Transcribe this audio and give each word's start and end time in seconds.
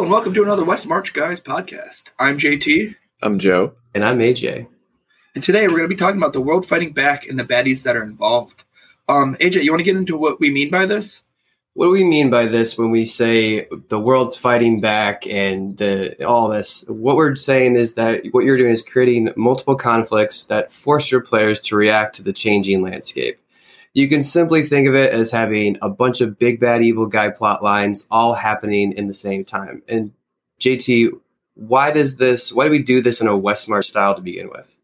Hello 0.00 0.06
and 0.06 0.12
welcome 0.14 0.32
to 0.32 0.42
another 0.42 0.64
West 0.64 0.88
March 0.88 1.12
Guys 1.12 1.42
podcast. 1.42 2.08
I'm 2.18 2.38
JT. 2.38 2.96
I'm 3.20 3.38
Joe. 3.38 3.74
And 3.94 4.02
I'm 4.02 4.20
AJ. 4.20 4.66
And 5.34 5.44
today 5.44 5.66
we're 5.66 5.76
going 5.76 5.82
to 5.82 5.88
be 5.88 5.94
talking 5.94 6.16
about 6.16 6.32
the 6.32 6.40
world 6.40 6.64
fighting 6.64 6.94
back 6.94 7.28
and 7.28 7.38
the 7.38 7.44
baddies 7.44 7.84
that 7.84 7.96
are 7.96 8.02
involved. 8.02 8.64
Um, 9.10 9.36
AJ, 9.42 9.62
you 9.62 9.70
want 9.70 9.80
to 9.80 9.84
get 9.84 9.98
into 9.98 10.16
what 10.16 10.40
we 10.40 10.50
mean 10.50 10.70
by 10.70 10.86
this? 10.86 11.22
What 11.74 11.84
do 11.84 11.90
we 11.90 12.04
mean 12.04 12.30
by 12.30 12.46
this 12.46 12.78
when 12.78 12.90
we 12.90 13.04
say 13.04 13.68
the 13.90 14.00
world's 14.00 14.38
fighting 14.38 14.80
back 14.80 15.26
and 15.26 15.76
the, 15.76 16.24
all 16.24 16.48
this? 16.48 16.82
What 16.88 17.16
we're 17.16 17.36
saying 17.36 17.76
is 17.76 17.92
that 17.92 18.22
what 18.30 18.44
you're 18.44 18.56
doing 18.56 18.72
is 18.72 18.82
creating 18.82 19.34
multiple 19.36 19.76
conflicts 19.76 20.44
that 20.44 20.72
force 20.72 21.10
your 21.10 21.20
players 21.20 21.60
to 21.60 21.76
react 21.76 22.16
to 22.16 22.22
the 22.22 22.32
changing 22.32 22.80
landscape. 22.80 23.38
You 23.92 24.08
can 24.08 24.22
simply 24.22 24.62
think 24.62 24.86
of 24.86 24.94
it 24.94 25.12
as 25.12 25.30
having 25.30 25.76
a 25.82 25.88
bunch 25.88 26.20
of 26.20 26.38
big 26.38 26.60
bad 26.60 26.82
evil 26.82 27.06
guy 27.06 27.30
plot 27.30 27.62
lines 27.62 28.06
all 28.10 28.34
happening 28.34 28.92
in 28.92 29.08
the 29.08 29.14
same 29.14 29.44
time. 29.44 29.82
And 29.88 30.12
JT, 30.60 31.10
why 31.54 31.90
does 31.90 32.16
this 32.16 32.52
why 32.52 32.64
do 32.64 32.70
we 32.70 32.82
do 32.82 33.02
this 33.02 33.20
in 33.20 33.26
a 33.26 33.36
West 33.36 33.68
March 33.68 33.86
style 33.86 34.14
to 34.14 34.20
begin 34.20 34.48
with? 34.48 34.76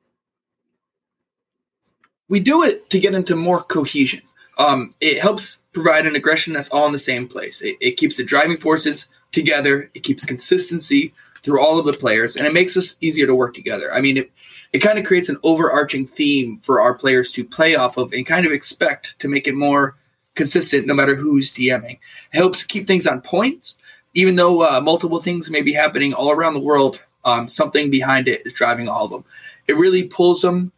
We 2.29 2.41
do 2.41 2.65
it 2.65 2.91
to 2.91 2.99
get 2.99 3.15
into 3.15 3.37
more 3.37 3.61
cohesion. 3.61 4.23
Um, 4.59 4.95
it 5.01 5.21
helps 5.21 5.57
provide 5.73 6.07
an 6.07 6.17
aggression 6.17 6.53
that's 6.53 6.69
all 6.71 6.87
in 6.87 6.93
the 6.93 6.99
same 6.99 7.29
place. 7.29 7.63
It, 7.63 7.77
it 7.81 7.93
keeps 7.93 8.17
the 8.17 8.25
driving 8.25 8.57
forces 8.57 9.07
together. 9.31 9.91
It 9.95 10.03
keeps 10.03 10.25
consistency 10.25 11.13
through 11.43 11.61
all 11.61 11.79
of 11.79 11.87
the 11.87 11.93
players, 11.93 12.35
and 12.35 12.47
it 12.47 12.53
makes 12.53 12.77
us 12.77 12.97
easier 13.01 13.27
to 13.27 13.35
work 13.35 13.55
together. 13.55 13.93
I 13.93 14.01
mean, 14.01 14.17
it, 14.17 14.33
it 14.77 14.83
kind 14.83 14.99
of 14.99 15.07
creates 15.07 15.31
an 15.31 15.39
overarching 15.43 16.07
theme 16.07 16.59
for 16.59 16.83
our 16.83 16.93
players 16.93 17.31
to 17.31 17.47
play 17.47 17.75
off 17.75 17.97
of 17.97 18.13
and 18.13 18.27
kind 18.27 18.45
of 18.45 18.53
expect 18.53 19.19
to 19.21 19.27
make 19.27 19.49
it 19.49 19.55
more 19.55 19.97
consistent 20.35 20.87
no 20.87 20.93
matter 20.93 21.17
who's 21.17 21.51
DMing. 21.51 21.93
It 21.93 22.37
helps 22.37 22.63
keep 22.63 22.87
things 22.87 23.07
on 23.07 23.23
point, 23.23 23.73
even 24.13 24.37
though 24.37 24.61
uh, 24.61 24.83
multiple 24.83 25.23
things 25.23 25.49
may 25.49 25.63
be 25.63 25.73
happening 25.73 26.13
all 26.13 26.31
around 26.31 26.53
the 26.53 26.61
world. 26.61 27.03
Um, 27.25 27.49
something 27.49 27.91
behind 27.91 28.29
it 28.29 28.43
is 28.45 28.53
driving 28.53 28.87
all 28.87 29.07
of 29.07 29.11
them. 29.13 29.25
It 29.67 29.79
really 29.79 30.03
pulls 30.03 30.43
them 30.43 30.73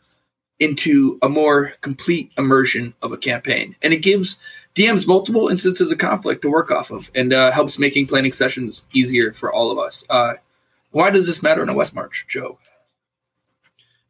into 0.61 1.19
a 1.21 1.29
more 1.29 1.73
complete 1.81 2.31
immersion 2.39 2.95
of 3.03 3.11
a 3.11 3.19
campaign, 3.19 3.75
and 3.83 3.93
it 3.93 3.99
gives 3.99 4.39
DMs 4.77 5.09
multiple 5.09 5.49
instances 5.49 5.91
of 5.91 5.99
conflict 5.99 6.43
to 6.43 6.51
work 6.51 6.71
off 6.71 6.93
of, 6.93 7.11
and 7.17 7.33
uh, 7.33 7.51
helps 7.51 7.81
making 7.81 8.07
planning 8.07 8.31
sessions 8.31 8.85
easier 8.93 9.33
for 9.33 9.53
all 9.53 9.73
of 9.73 9.79
us. 9.79 10.05
Uh, 10.09 10.35
why 10.93 11.11
does 11.11 11.27
this 11.27 11.43
matter 11.43 11.65
in 11.65 11.69
a 11.69 11.75
West 11.75 11.97
March, 11.97 12.27
Joe? 12.29 12.59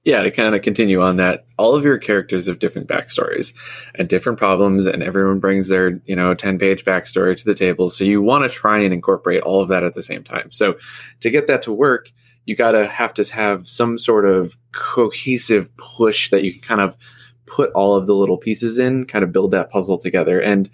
Yeah, 0.09 0.23
to 0.23 0.31
kind 0.31 0.55
of 0.55 0.63
continue 0.63 1.03
on 1.03 1.17
that, 1.17 1.45
all 1.59 1.75
of 1.75 1.85
your 1.85 1.99
characters 1.99 2.47
have 2.47 2.59
different 2.59 2.89
backstories 2.89 3.53
and 3.95 4.09
different 4.09 4.39
problems, 4.39 4.87
and 4.87 5.03
everyone 5.03 5.39
brings 5.39 5.69
their, 5.69 6.01
you 6.07 6.17
know, 6.17 6.33
10 6.33 6.59
page 6.59 6.83
backstory 6.83 7.37
to 7.37 7.45
the 7.45 7.55
table. 7.55 7.91
So 7.91 8.05
you 8.05 8.23
want 8.23 8.43
to 8.43 8.49
try 8.49 8.79
and 8.79 8.95
incorporate 8.95 9.43
all 9.43 9.61
of 9.61 9.69
that 9.69 9.85
at 9.85 9.93
the 9.93 10.03
same 10.03 10.25
time. 10.25 10.51
So 10.51 10.79
to 11.21 11.29
get 11.29 11.47
that 11.49 11.61
to 11.65 11.75
work, 11.75 12.11
you 12.47 12.57
got 12.57 12.73
to 12.73 12.87
have 12.87 13.13
to 13.15 13.25
have 13.35 13.69
some 13.69 13.99
sort 13.99 14.25
of 14.25 14.57
cohesive 14.73 15.77
push 15.77 16.31
that 16.31 16.43
you 16.43 16.55
can 16.55 16.63
kind 16.63 16.81
of 16.81 16.97
put 17.45 17.71
all 17.73 17.95
of 17.95 18.07
the 18.07 18.15
little 18.15 18.39
pieces 18.39 18.79
in, 18.79 19.05
kind 19.05 19.23
of 19.23 19.31
build 19.31 19.51
that 19.51 19.69
puzzle 19.69 19.99
together. 19.99 20.41
And 20.41 20.71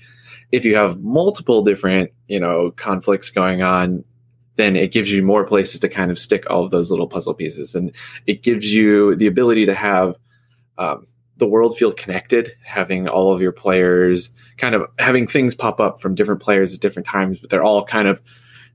if 0.53 0.65
you 0.65 0.77
have 0.77 1.01
multiple 1.01 1.63
different, 1.63 2.13
you 2.29 2.39
know, 2.39 2.71
conflicts 2.71 3.31
going 3.31 3.63
on, 3.63 4.05
then 4.57 4.77
it 4.77 4.93
gives 4.93 5.13
you 5.13 5.23
more 5.23 5.47
places 5.47 5.81
to 5.81 5.89
kind 5.89 6.11
of 6.11 6.19
stick 6.19 6.49
all 6.49 6.65
of 6.65 6.71
those 6.71 6.91
little 6.91 7.09
puzzle 7.09 7.35
pieces. 7.35 7.75
And 7.75 7.93
it 8.27 8.43
gives 8.43 8.73
you 8.73 9.15
the 9.17 9.27
ability 9.27 9.67
to 9.67 9.75
have 9.75 10.17
um, 10.79 11.07
the 11.37 11.47
world 11.47 11.77
feel 11.77 11.93
connected, 11.93 12.53
having 12.65 13.09
all 13.09 13.33
of 13.33 13.43
your 13.43 13.53
players 13.53 14.31
kind 14.57 14.75
of 14.75 14.87
having 14.99 15.27
things 15.27 15.55
pop 15.55 15.81
up 15.81 16.01
from 16.01 16.15
different 16.15 16.41
players 16.41 16.75
at 16.75 16.81
different 16.81 17.07
times, 17.07 17.41
but 17.41 17.51
they're 17.51 17.65
all 17.65 17.85
kind 17.85 18.09
of 18.09 18.23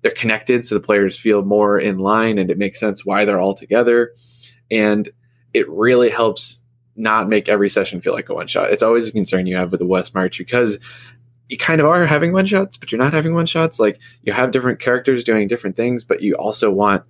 they're 0.02 0.12
connected 0.12 0.66
so 0.66 0.76
the 0.76 0.82
players 0.82 1.20
feel 1.20 1.44
more 1.44 1.78
in 1.78 1.98
line 1.98 2.38
and 2.38 2.50
it 2.50 2.58
makes 2.58 2.80
sense 2.80 3.06
why 3.06 3.26
they're 3.26 3.40
all 3.40 3.54
together. 3.54 4.14
And 4.72 5.10
it 5.54 5.70
really 5.70 6.10
helps 6.10 6.62
not 6.96 7.28
make 7.30 7.50
every 7.50 7.70
session 7.70 8.02
feel 8.02 8.14
like 8.14 8.30
a 8.30 8.34
one 8.34 8.48
shot. 8.48 8.72
It's 8.72 8.84
always 8.84 9.08
a 9.08 9.12
concern 9.12 9.48
you 9.48 9.56
have 9.56 9.72
with 9.72 9.80
the 9.80 9.86
West 9.86 10.14
March 10.14 10.38
because 10.38 10.78
you 11.50 11.58
kind 11.58 11.82
of 11.82 11.88
are 11.88 12.06
having 12.06 12.32
one 12.32 12.46
shots, 12.46 12.78
but 12.78 12.92
you're 12.92 13.02
not 13.02 13.14
having 13.14 13.34
one 13.34 13.48
shots. 13.48 13.80
Like 13.80 14.00
you 14.24 14.32
have 14.32 14.52
different 14.52 14.80
characters 14.80 15.24
doing 15.24 15.48
different 15.48 15.76
things, 15.76 16.04
but 16.04 16.22
you 16.22 16.36
also 16.36 16.72
want 16.72 17.04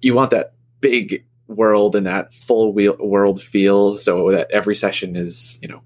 you 0.00 0.14
want 0.14 0.32
that 0.32 0.52
big 0.80 1.24
world 1.46 1.94
and 1.96 2.06
that 2.06 2.34
full 2.34 2.72
wheel, 2.72 2.96
world 2.98 3.40
feel, 3.40 3.96
so 3.96 4.30
that 4.32 4.50
every 4.50 4.74
session 4.74 5.16
is 5.16 5.58
you 5.62 5.68
know 5.68 5.80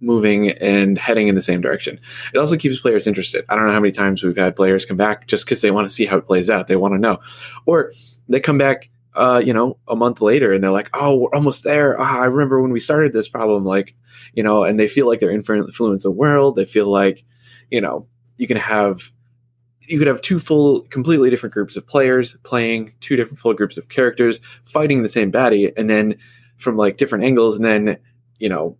moving 0.00 0.50
and 0.50 0.98
heading 0.98 1.28
in 1.28 1.34
the 1.34 1.42
same 1.42 1.60
direction. 1.60 1.98
It 2.34 2.38
also 2.38 2.56
keeps 2.56 2.80
players 2.80 3.06
interested. 3.06 3.44
I 3.48 3.56
don't 3.56 3.66
know 3.66 3.72
how 3.72 3.80
many 3.80 3.92
times 3.92 4.22
we've 4.22 4.36
had 4.36 4.54
players 4.54 4.84
come 4.84 4.96
back 4.96 5.26
just 5.28 5.46
because 5.46 5.62
they 5.62 5.70
want 5.70 5.88
to 5.88 5.94
see 5.94 6.04
how 6.04 6.18
it 6.18 6.26
plays 6.26 6.50
out. 6.50 6.66
They 6.66 6.76
want 6.76 6.92
to 6.94 6.98
know, 6.98 7.20
or 7.64 7.92
they 8.28 8.40
come 8.40 8.58
back 8.58 8.90
uh, 9.14 9.42
you 9.44 9.52
know, 9.52 9.76
a 9.88 9.96
month 9.96 10.20
later 10.20 10.52
and 10.52 10.62
they're 10.64 10.70
like, 10.70 10.90
oh, 10.94 11.16
we're 11.16 11.34
almost 11.34 11.64
there. 11.64 12.00
Oh, 12.00 12.04
I 12.04 12.24
remember 12.24 12.62
when 12.62 12.72
we 12.72 12.80
started 12.80 13.12
this 13.12 13.28
problem, 13.28 13.64
like, 13.64 13.94
you 14.34 14.42
know, 14.42 14.64
and 14.64 14.78
they 14.78 14.88
feel 14.88 15.06
like 15.06 15.20
they're 15.20 15.30
influence 15.30 16.02
the 16.02 16.10
world. 16.10 16.56
They 16.56 16.64
feel 16.64 16.90
like, 16.90 17.24
you 17.70 17.80
know, 17.80 18.06
you 18.36 18.46
can 18.46 18.56
have, 18.56 19.10
you 19.86 19.98
could 19.98 20.06
have 20.06 20.20
two 20.20 20.38
full, 20.38 20.82
completely 20.82 21.30
different 21.30 21.52
groups 21.52 21.76
of 21.76 21.86
players 21.86 22.36
playing 22.42 22.94
two 23.00 23.16
different 23.16 23.38
full 23.38 23.54
groups 23.54 23.76
of 23.76 23.88
characters 23.88 24.40
fighting 24.64 25.02
the 25.02 25.08
same 25.08 25.32
baddie. 25.32 25.72
And 25.76 25.88
then 25.90 26.18
from 26.56 26.76
like 26.76 26.96
different 26.96 27.24
angles. 27.24 27.56
And 27.56 27.64
then, 27.64 27.98
you 28.38 28.48
know, 28.48 28.76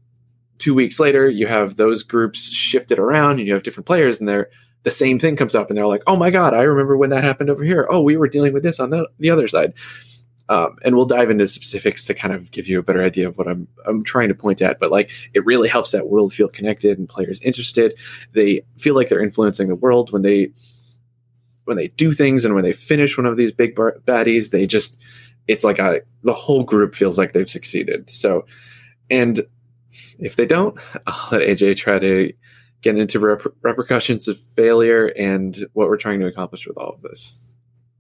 two 0.59 0.75
weeks 0.75 1.01
later, 1.01 1.29
you 1.29 1.47
have 1.47 1.77
those 1.77 2.03
groups 2.03 2.41
shifted 2.45 2.99
around 2.99 3.39
and 3.39 3.47
you 3.47 3.55
have 3.55 3.65
different 3.65 3.87
players 3.87 4.21
and 4.21 4.29
they're, 4.29 4.51
the 4.85 4.91
same 4.91 5.19
thing 5.19 5.37
comes 5.37 5.55
up 5.55 5.69
and 5.69 5.77
they're 5.77 5.87
like, 5.87 6.03
oh 6.09 6.17
my 6.17 6.31
God, 6.31 6.55
I 6.55 6.63
remember 6.63 6.97
when 6.97 7.11
that 7.11 7.23
happened 7.23 7.51
over 7.51 7.63
here. 7.63 7.87
Oh, 7.89 8.03
we 8.03 8.17
were 8.17 8.29
dealing 8.29 8.53
with 8.53 8.65
this 8.65 8.81
on 8.81 8.91
the, 8.91 9.09
the 9.21 9.31
other 9.31 9.47
side 9.47 9.75
um, 10.53 10.77
and 10.85 10.95
we'll 10.95 11.07
dive 11.07 11.31
into 11.31 11.49
specifics 11.49 12.05
to 12.05 12.13
kind 12.13 12.35
of 12.35 12.51
give 12.51 12.69
you 12.69 12.79
a 12.79 12.83
better 12.83 13.03
idea 13.03 13.27
of 13.27 13.39
what 13.39 13.49
I'm 13.49 13.67
I'm 13.87 14.05
trying 14.05 14.29
to 14.29 14.35
point 14.35 14.61
at. 14.61 14.79
But 14.79 14.91
like, 14.91 15.11
it 15.33 15.47
really 15.47 15.67
helps 15.67 15.93
that 15.93 16.09
world 16.09 16.35
feel 16.35 16.49
connected 16.49 16.99
and 16.99 17.09
players 17.09 17.41
interested. 17.41 17.99
They 18.35 18.63
feel 18.77 18.95
like 18.95 19.09
they're 19.09 19.23
influencing 19.23 19.69
the 19.69 19.75
world 19.75 20.13
when 20.13 20.21
they 20.21 20.53
when 21.65 21.79
they 21.79 21.89
do 21.89 22.13
things 22.13 22.45
and 22.45 22.55
when 22.55 22.65
they 22.65 22.75
finish 22.75 23.17
one 23.17 23.25
of 23.25 23.39
these 23.39 23.51
big 23.51 23.75
baddies. 23.75 24.51
They 24.51 24.67
just 24.67 24.99
it's 25.49 25.65
like 25.65 25.79
a 25.79 26.03
the 26.23 26.35
whole 26.35 26.65
group 26.65 26.95
feels 26.95 27.17
like 27.17 27.33
they've 27.33 27.49
succeeded. 27.49 28.11
So, 28.11 28.45
and 29.11 29.41
if 30.19 30.37
they 30.37 30.45
don't, 30.45 30.77
I'll 31.07 31.29
let 31.31 31.49
AJ 31.49 31.77
try 31.77 31.99
to 31.99 32.31
get 32.83 32.99
into 32.99 33.21
rep- 33.21 33.55
repercussions 33.63 34.29
of 34.29 34.39
failure 34.39 35.07
and 35.07 35.57
what 35.73 35.89
we're 35.89 35.97
trying 35.97 36.21
to 36.21 36.27
accomplish 36.27 36.67
with 36.67 36.77
all 36.77 36.91
of 36.91 37.01
this. 37.01 37.39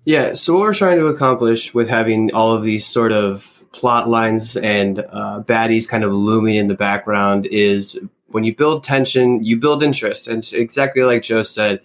Yeah, 0.04 0.34
so 0.34 0.54
what 0.54 0.62
we're 0.62 0.74
trying 0.74 0.98
to 0.98 1.06
accomplish 1.06 1.72
with 1.72 1.88
having 1.88 2.34
all 2.34 2.52
of 2.52 2.64
these 2.64 2.84
sort 2.84 3.12
of 3.12 3.62
plot 3.72 4.08
lines 4.08 4.56
and 4.56 4.98
uh, 4.98 5.42
baddies 5.46 5.88
kind 5.88 6.02
of 6.02 6.12
looming 6.12 6.56
in 6.56 6.66
the 6.66 6.74
background 6.74 7.46
is 7.46 7.98
when 8.26 8.42
you 8.42 8.54
build 8.54 8.82
tension, 8.82 9.44
you 9.44 9.56
build 9.56 9.82
interest. 9.82 10.26
And 10.26 10.48
exactly 10.52 11.04
like 11.04 11.22
Joe 11.22 11.42
said, 11.42 11.80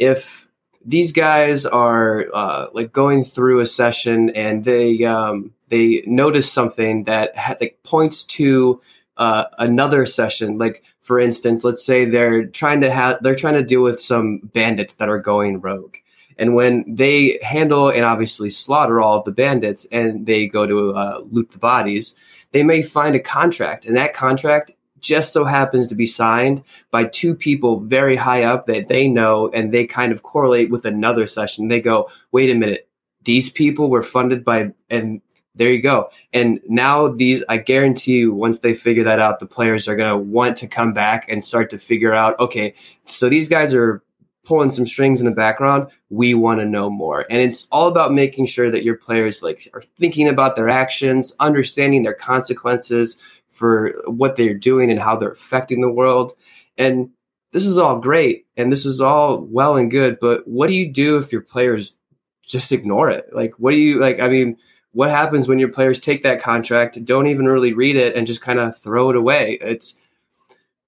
if 0.00 0.48
these 0.84 1.12
guys 1.12 1.64
are 1.64 2.26
uh, 2.34 2.66
like 2.72 2.92
going 2.92 3.22
through 3.22 3.60
a 3.60 3.66
session 3.66 4.30
and 4.30 4.64
they 4.64 5.04
um, 5.04 5.52
they 5.68 6.02
notice 6.06 6.50
something 6.50 7.04
that 7.04 7.36
ha- 7.36 7.56
like 7.60 7.78
points 7.84 8.24
to 8.24 8.80
uh, 9.16 9.44
another 9.58 10.06
session, 10.06 10.58
like 10.58 10.82
for 11.02 11.20
instance, 11.20 11.62
let's 11.62 11.84
say 11.84 12.04
they're 12.04 12.46
trying 12.46 12.80
to 12.80 12.90
have 12.90 13.22
they're 13.22 13.36
trying 13.36 13.54
to 13.54 13.62
deal 13.62 13.82
with 13.82 14.00
some 14.00 14.38
bandits 14.38 14.96
that 14.96 15.08
are 15.08 15.20
going 15.20 15.60
rogue 15.60 15.96
and 16.38 16.54
when 16.54 16.84
they 16.86 17.38
handle 17.42 17.88
and 17.88 18.04
obviously 18.04 18.50
slaughter 18.50 19.00
all 19.00 19.18
of 19.18 19.24
the 19.24 19.32
bandits 19.32 19.86
and 19.92 20.26
they 20.26 20.46
go 20.46 20.66
to 20.66 20.94
uh, 20.94 21.20
loot 21.30 21.50
the 21.50 21.58
bodies, 21.58 22.14
they 22.52 22.62
may 22.62 22.82
find 22.82 23.14
a 23.14 23.20
contract. 23.20 23.84
And 23.84 23.96
that 23.96 24.14
contract 24.14 24.72
just 25.00 25.32
so 25.32 25.44
happens 25.44 25.86
to 25.86 25.94
be 25.94 26.06
signed 26.06 26.62
by 26.90 27.04
two 27.04 27.34
people 27.34 27.80
very 27.80 28.16
high 28.16 28.42
up 28.44 28.66
that 28.66 28.88
they 28.88 29.08
know 29.08 29.50
and 29.50 29.72
they 29.72 29.86
kind 29.86 30.12
of 30.12 30.22
correlate 30.22 30.70
with 30.70 30.84
another 30.84 31.26
session. 31.26 31.68
They 31.68 31.80
go, 31.80 32.10
wait 32.32 32.50
a 32.50 32.54
minute, 32.54 32.88
these 33.24 33.50
people 33.50 33.90
were 33.90 34.02
funded 34.02 34.44
by, 34.44 34.72
and 34.88 35.20
there 35.54 35.70
you 35.70 35.82
go. 35.82 36.10
And 36.32 36.60
now 36.68 37.08
these, 37.08 37.42
I 37.48 37.58
guarantee 37.58 38.18
you, 38.18 38.32
once 38.32 38.60
they 38.60 38.74
figure 38.74 39.04
that 39.04 39.18
out, 39.18 39.40
the 39.40 39.46
players 39.46 39.88
are 39.88 39.96
going 39.96 40.10
to 40.10 40.16
want 40.16 40.56
to 40.58 40.68
come 40.68 40.92
back 40.92 41.28
and 41.28 41.42
start 41.42 41.70
to 41.70 41.78
figure 41.78 42.14
out, 42.14 42.38
okay, 42.38 42.74
so 43.04 43.28
these 43.28 43.48
guys 43.48 43.74
are 43.74 44.02
pulling 44.44 44.70
some 44.70 44.86
strings 44.86 45.20
in 45.20 45.26
the 45.26 45.32
background 45.32 45.86
we 46.08 46.34
want 46.34 46.60
to 46.60 46.66
know 46.66 46.90
more. 46.90 47.26
And 47.30 47.40
it's 47.42 47.68
all 47.70 47.88
about 47.88 48.12
making 48.12 48.46
sure 48.46 48.70
that 48.70 48.84
your 48.84 48.96
players 48.96 49.42
like 49.42 49.68
are 49.74 49.82
thinking 49.98 50.28
about 50.28 50.56
their 50.56 50.68
actions 50.68 51.34
understanding 51.40 52.02
their 52.02 52.14
consequences 52.14 53.16
for 53.50 54.00
what 54.06 54.36
they're 54.36 54.54
doing 54.54 54.90
and 54.90 55.00
how 55.00 55.16
they're 55.16 55.32
affecting 55.32 55.80
the 55.80 55.90
world. 55.90 56.32
And 56.78 57.10
this 57.52 57.66
is 57.66 57.78
all 57.78 57.98
great 57.98 58.46
and 58.56 58.72
this 58.72 58.86
is 58.86 59.00
all 59.00 59.40
well 59.40 59.76
and 59.76 59.90
good 59.90 60.18
but 60.20 60.46
what 60.46 60.68
do 60.68 60.74
you 60.74 60.90
do 60.90 61.18
if 61.18 61.32
your 61.32 61.42
players 61.42 61.94
just 62.42 62.72
ignore 62.72 63.10
it? 63.10 63.28
Like 63.32 63.54
what 63.58 63.72
do 63.72 63.76
you 63.76 64.00
like 64.00 64.20
i 64.20 64.28
mean 64.28 64.56
what 64.92 65.10
happens 65.10 65.46
when 65.46 65.58
your 65.58 65.70
players 65.70 66.00
take 66.00 66.22
that 66.24 66.42
contract 66.42 67.04
don't 67.04 67.28
even 67.28 67.46
really 67.46 67.72
read 67.72 67.96
it 67.96 68.16
and 68.16 68.26
just 68.26 68.40
kind 68.40 68.58
of 68.58 68.76
throw 68.76 69.10
it 69.10 69.16
away? 69.16 69.58
It's 69.60 69.96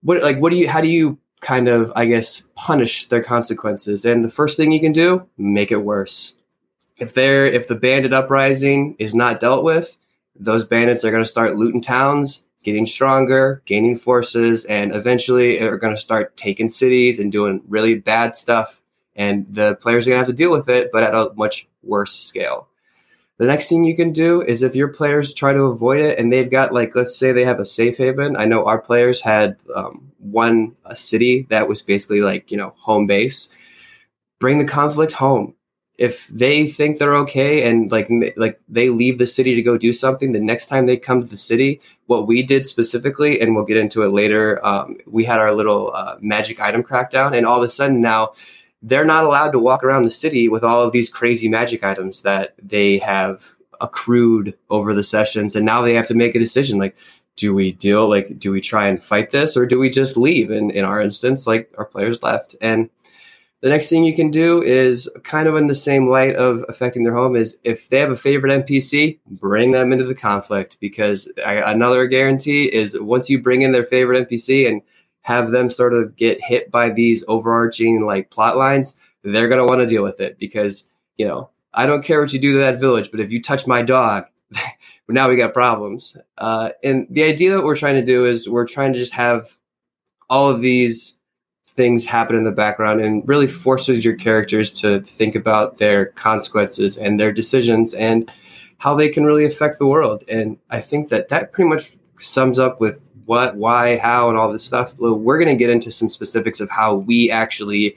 what 0.02 0.22
like 0.22 0.38
what 0.38 0.50
do 0.50 0.56
you 0.56 0.68
how 0.68 0.80
do 0.80 0.88
you 0.88 1.18
kind 1.42 1.68
of, 1.68 1.92
I 1.94 2.06
guess, 2.06 2.42
punish 2.54 3.08
their 3.08 3.22
consequences. 3.22 4.06
And 4.06 4.24
the 4.24 4.30
first 4.30 4.56
thing 4.56 4.72
you 4.72 4.80
can 4.80 4.92
do, 4.92 5.28
make 5.36 5.70
it 5.70 5.84
worse. 5.84 6.34
If 6.96 7.12
they're 7.12 7.44
if 7.44 7.68
the 7.68 7.74
bandit 7.74 8.12
uprising 8.12 8.96
is 8.98 9.14
not 9.14 9.40
dealt 9.40 9.64
with, 9.64 9.96
those 10.38 10.64
bandits 10.64 11.04
are 11.04 11.10
going 11.10 11.22
to 11.22 11.28
start 11.28 11.56
looting 11.56 11.82
towns, 11.82 12.44
getting 12.62 12.86
stronger, 12.86 13.60
gaining 13.66 13.98
forces, 13.98 14.64
and 14.64 14.94
eventually 14.94 15.60
are 15.60 15.76
going 15.76 15.94
to 15.94 16.00
start 16.00 16.36
taking 16.36 16.68
cities 16.68 17.18
and 17.18 17.32
doing 17.32 17.60
really 17.68 17.96
bad 17.96 18.34
stuff. 18.34 18.80
And 19.16 19.46
the 19.52 19.74
players 19.74 20.06
are 20.06 20.10
going 20.10 20.22
to 20.22 20.26
have 20.26 20.34
to 20.34 20.42
deal 20.42 20.52
with 20.52 20.68
it, 20.68 20.90
but 20.92 21.02
at 21.02 21.14
a 21.14 21.32
much 21.34 21.68
worse 21.82 22.14
scale. 22.14 22.68
The 23.42 23.48
next 23.48 23.68
thing 23.68 23.82
you 23.82 23.96
can 23.96 24.12
do 24.12 24.40
is 24.40 24.62
if 24.62 24.76
your 24.76 24.86
players 24.86 25.34
try 25.34 25.52
to 25.52 25.62
avoid 25.62 26.00
it 26.00 26.16
and 26.16 26.32
they've 26.32 26.48
got 26.48 26.72
like 26.72 26.94
let's 26.94 27.16
say 27.16 27.32
they 27.32 27.44
have 27.44 27.58
a 27.58 27.64
safe 27.64 27.98
haven. 27.98 28.36
I 28.36 28.44
know 28.44 28.66
our 28.66 28.80
players 28.80 29.20
had 29.20 29.56
um, 29.74 30.12
one 30.18 30.76
a 30.84 30.94
city 30.94 31.48
that 31.50 31.66
was 31.66 31.82
basically 31.82 32.20
like 32.20 32.52
you 32.52 32.56
know 32.56 32.72
home 32.76 33.08
base. 33.08 33.48
Bring 34.38 34.60
the 34.60 34.64
conflict 34.64 35.10
home. 35.10 35.56
If 35.98 36.28
they 36.28 36.68
think 36.68 36.98
they're 36.98 37.16
okay 37.16 37.68
and 37.68 37.90
like 37.90 38.08
like 38.36 38.60
they 38.68 38.90
leave 38.90 39.18
the 39.18 39.26
city 39.26 39.56
to 39.56 39.62
go 39.62 39.76
do 39.76 39.92
something, 39.92 40.30
the 40.30 40.38
next 40.38 40.68
time 40.68 40.86
they 40.86 40.96
come 40.96 41.20
to 41.20 41.26
the 41.26 41.36
city, 41.36 41.80
what 42.06 42.28
we 42.28 42.44
did 42.44 42.68
specifically, 42.68 43.40
and 43.40 43.56
we'll 43.56 43.64
get 43.64 43.76
into 43.76 44.04
it 44.04 44.12
later, 44.12 44.64
um, 44.64 44.98
we 45.08 45.24
had 45.24 45.40
our 45.40 45.52
little 45.52 45.90
uh, 45.92 46.14
magic 46.20 46.60
item 46.60 46.84
crackdown, 46.84 47.36
and 47.36 47.44
all 47.44 47.58
of 47.58 47.64
a 47.64 47.68
sudden 47.68 48.00
now 48.00 48.34
they're 48.82 49.04
not 49.04 49.24
allowed 49.24 49.52
to 49.52 49.58
walk 49.58 49.84
around 49.84 50.02
the 50.02 50.10
city 50.10 50.48
with 50.48 50.64
all 50.64 50.82
of 50.82 50.92
these 50.92 51.08
crazy 51.08 51.48
magic 51.48 51.84
items 51.84 52.22
that 52.22 52.54
they 52.62 52.98
have 52.98 53.54
accrued 53.80 54.56
over 54.70 54.94
the 54.94 55.04
sessions 55.04 55.56
and 55.56 55.66
now 55.66 55.82
they 55.82 55.94
have 55.94 56.06
to 56.06 56.14
make 56.14 56.34
a 56.34 56.38
decision 56.38 56.78
like 56.78 56.96
do 57.36 57.54
we 57.54 57.72
deal 57.72 58.08
like 58.08 58.38
do 58.38 58.52
we 58.52 58.60
try 58.60 58.86
and 58.86 59.02
fight 59.02 59.30
this 59.30 59.56
or 59.56 59.66
do 59.66 59.78
we 59.78 59.90
just 59.90 60.16
leave? 60.16 60.50
And 60.50 60.70
in 60.70 60.84
our 60.84 61.00
instance 61.00 61.46
like 61.46 61.72
our 61.78 61.84
players 61.84 62.22
left. 62.22 62.54
And 62.60 62.90
the 63.60 63.68
next 63.68 63.88
thing 63.88 64.04
you 64.04 64.14
can 64.14 64.30
do 64.30 64.62
is 64.62 65.08
kind 65.22 65.48
of 65.48 65.54
in 65.54 65.68
the 65.68 65.74
same 65.74 66.08
light 66.08 66.34
of 66.36 66.64
affecting 66.68 67.04
their 67.04 67.14
home 67.14 67.36
is 67.36 67.58
if 67.64 67.88
they 67.88 68.00
have 68.00 68.10
a 68.10 68.16
favorite 68.16 68.66
npc 68.66 69.18
bring 69.40 69.70
them 69.70 69.92
into 69.92 70.04
the 70.04 70.16
conflict 70.16 70.76
because 70.80 71.30
another 71.46 72.06
guarantee 72.06 72.64
is 72.64 72.98
once 73.00 73.30
you 73.30 73.40
bring 73.40 73.62
in 73.62 73.70
their 73.70 73.86
favorite 73.86 74.28
npc 74.28 74.66
and 74.66 74.82
have 75.22 75.50
them 75.50 75.70
sort 75.70 75.94
of 75.94 76.16
get 76.16 76.40
hit 76.42 76.70
by 76.70 76.90
these 76.90 77.24
overarching 77.28 78.04
like 78.04 78.30
plot 78.30 78.56
lines, 78.56 78.96
they're 79.22 79.48
going 79.48 79.58
to 79.58 79.64
want 79.64 79.80
to 79.80 79.86
deal 79.86 80.02
with 80.02 80.20
it 80.20 80.38
because, 80.38 80.86
you 81.16 81.26
know, 81.26 81.48
I 81.74 81.86
don't 81.86 82.04
care 82.04 82.20
what 82.20 82.32
you 82.32 82.38
do 82.38 82.52
to 82.52 82.58
that 82.58 82.80
village, 82.80 83.10
but 83.10 83.20
if 83.20 83.30
you 83.30 83.40
touch 83.40 83.66
my 83.66 83.82
dog, 83.82 84.24
now 85.08 85.28
we 85.28 85.36
got 85.36 85.54
problems. 85.54 86.16
Uh, 86.38 86.70
and 86.82 87.06
the 87.10 87.24
idea 87.24 87.54
that 87.54 87.64
we're 87.64 87.76
trying 87.76 87.94
to 87.94 88.04
do 88.04 88.26
is 88.26 88.48
we're 88.48 88.66
trying 88.66 88.92
to 88.92 88.98
just 88.98 89.12
have 89.12 89.56
all 90.28 90.50
of 90.50 90.60
these 90.60 91.14
things 91.76 92.04
happen 92.04 92.36
in 92.36 92.44
the 92.44 92.52
background 92.52 93.00
and 93.00 93.26
really 93.26 93.46
forces 93.46 94.04
your 94.04 94.14
characters 94.14 94.70
to 94.70 95.00
think 95.00 95.34
about 95.34 95.78
their 95.78 96.06
consequences 96.06 96.96
and 96.98 97.18
their 97.18 97.32
decisions 97.32 97.94
and 97.94 98.30
how 98.78 98.94
they 98.94 99.08
can 99.08 99.24
really 99.24 99.44
affect 99.44 99.78
the 99.78 99.86
world. 99.86 100.24
And 100.28 100.58
I 100.70 100.80
think 100.80 101.08
that 101.08 101.28
that 101.28 101.52
pretty 101.52 101.68
much 101.68 101.96
sums 102.18 102.58
up 102.58 102.80
with 102.80 103.10
what, 103.26 103.56
why, 103.56 103.98
how, 103.98 104.28
and 104.28 104.38
all 104.38 104.52
this 104.52 104.64
stuff. 104.64 104.98
We're 104.98 105.38
going 105.38 105.48
to 105.48 105.54
get 105.54 105.70
into 105.70 105.90
some 105.90 106.10
specifics 106.10 106.60
of 106.60 106.70
how 106.70 106.94
we 106.94 107.30
actually 107.30 107.96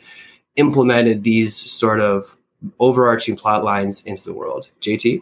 implemented 0.56 1.24
these 1.24 1.56
sort 1.56 2.00
of 2.00 2.38
overarching 2.80 3.36
plot 3.36 3.64
lines 3.64 4.04
into 4.04 4.24
the 4.24 4.34
world. 4.34 4.70
JT? 4.82 5.22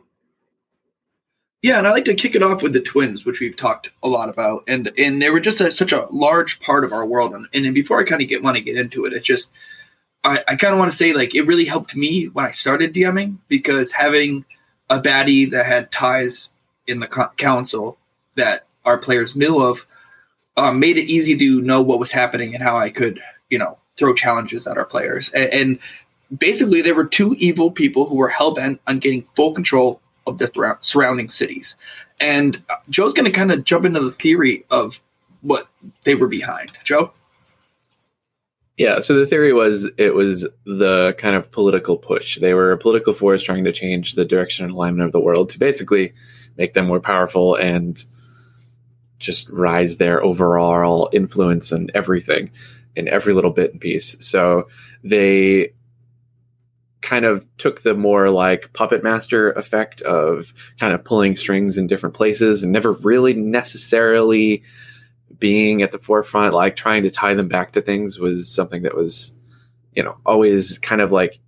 Yeah, 1.61 1.77
and 1.77 1.87
I 1.87 1.91
like 1.91 2.05
to 2.05 2.13
kick 2.13 2.35
it 2.35 2.43
off 2.43 2.61
with 2.61 2.73
the 2.73 2.81
twins, 2.81 3.25
which 3.25 3.39
we've 3.39 3.55
talked 3.55 3.89
a 4.03 4.09
lot 4.09 4.27
about, 4.27 4.63
and 4.67 4.91
and 4.97 5.21
they 5.21 5.29
were 5.29 5.39
just 5.39 5.61
a, 5.61 5.71
such 5.71 5.93
a 5.93 6.07
large 6.11 6.59
part 6.59 6.83
of 6.83 6.91
our 6.91 7.05
world. 7.05 7.33
And, 7.33 7.47
and 7.53 7.73
before 7.73 8.01
I 8.01 8.03
kind 8.03 8.21
of 8.21 8.27
get 8.27 8.43
want 8.43 8.57
to 8.57 8.63
get 8.63 8.75
into 8.75 9.05
it, 9.05 9.13
it's 9.13 9.25
just 9.25 9.49
I, 10.25 10.43
I 10.47 10.55
kind 10.55 10.73
of 10.73 10.79
want 10.79 10.91
to 10.91 10.97
say 10.97 11.13
like 11.13 11.35
it 11.35 11.47
really 11.47 11.63
helped 11.63 11.95
me 11.95 12.25
when 12.25 12.45
I 12.45 12.51
started 12.51 12.93
DMing 12.93 13.37
because 13.47 13.93
having 13.93 14.43
a 14.89 14.99
baddie 14.99 15.49
that 15.51 15.65
had 15.65 15.89
ties 15.89 16.49
in 16.85 16.99
the 16.99 17.07
co- 17.07 17.29
council 17.37 17.97
that 18.35 18.65
our 18.83 18.97
players 18.97 19.37
knew 19.37 19.63
of 19.63 19.87
um, 20.57 20.79
made 20.79 20.97
it 20.97 21.09
easy 21.09 21.35
to 21.37 21.61
know 21.61 21.81
what 21.81 21.99
was 21.99 22.11
happening 22.11 22.53
and 22.53 22.63
how 22.63 22.77
I 22.77 22.89
could, 22.89 23.21
you 23.49 23.57
know, 23.57 23.77
throw 23.97 24.13
challenges 24.13 24.67
at 24.67 24.77
our 24.77 24.85
players. 24.85 25.29
And, 25.31 25.53
and 25.53 25.79
basically, 26.39 26.81
there 26.81 26.95
were 26.95 27.05
two 27.05 27.35
evil 27.39 27.71
people 27.71 28.05
who 28.05 28.15
were 28.15 28.29
hell 28.29 28.53
bent 28.53 28.81
on 28.87 28.99
getting 28.99 29.23
full 29.35 29.53
control 29.53 30.01
of 30.27 30.37
the 30.37 30.47
th- 30.47 30.77
surrounding 30.81 31.29
cities. 31.29 31.75
And 32.19 32.61
uh, 32.69 32.75
Joe's 32.89 33.13
going 33.13 33.29
to 33.29 33.37
kind 33.37 33.51
of 33.51 33.63
jump 33.63 33.85
into 33.85 33.99
the 33.99 34.11
theory 34.11 34.65
of 34.69 35.01
what 35.41 35.67
they 36.05 36.15
were 36.15 36.27
behind. 36.27 36.71
Joe? 36.83 37.11
Yeah, 38.77 39.01
so 39.01 39.19
the 39.19 39.27
theory 39.27 39.53
was 39.53 39.91
it 39.97 40.15
was 40.15 40.47
the 40.65 41.13
kind 41.19 41.35
of 41.35 41.51
political 41.51 41.97
push. 41.97 42.39
They 42.39 42.55
were 42.55 42.71
a 42.71 42.77
political 42.77 43.13
force 43.13 43.43
trying 43.43 43.65
to 43.65 43.71
change 43.71 44.15
the 44.15 44.25
direction 44.25 44.65
and 44.65 44.73
alignment 44.73 45.05
of 45.05 45.11
the 45.11 45.19
world 45.19 45.49
to 45.49 45.59
basically 45.59 46.13
make 46.57 46.73
them 46.73 46.87
more 46.87 46.99
powerful 46.99 47.55
and 47.55 48.03
just 49.23 49.49
rise 49.49 49.97
their 49.97 50.23
overall 50.23 51.09
influence 51.13 51.71
and 51.71 51.89
everything 51.95 52.51
in 52.95 53.07
every 53.07 53.33
little 53.33 53.51
bit 53.51 53.71
and 53.71 53.81
piece. 53.81 54.15
So 54.19 54.67
they 55.03 55.73
kind 57.01 57.25
of 57.25 57.45
took 57.57 57.81
the 57.81 57.95
more 57.95 58.29
like 58.29 58.71
puppet 58.73 59.03
master 59.03 59.51
effect 59.53 60.01
of 60.01 60.53
kind 60.79 60.93
of 60.93 61.03
pulling 61.03 61.35
strings 61.35 61.77
in 61.77 61.87
different 61.87 62.15
places 62.15 62.63
and 62.63 62.71
never 62.71 62.93
really 62.93 63.33
necessarily 63.33 64.63
being 65.37 65.81
at 65.81 65.91
the 65.91 65.99
forefront 65.99 66.53
like 66.53 66.75
trying 66.77 67.03
to 67.03 67.11
tie 67.11 67.33
them 67.33 67.49
back 67.49 67.73
to 67.73 67.81
things 67.81 68.17
was 68.17 68.49
something 68.49 68.83
that 68.83 68.95
was 68.95 69.33
you 69.93 70.01
know 70.01 70.17
always 70.25 70.77
kind 70.77 71.01
of 71.01 71.11
like 71.11 71.39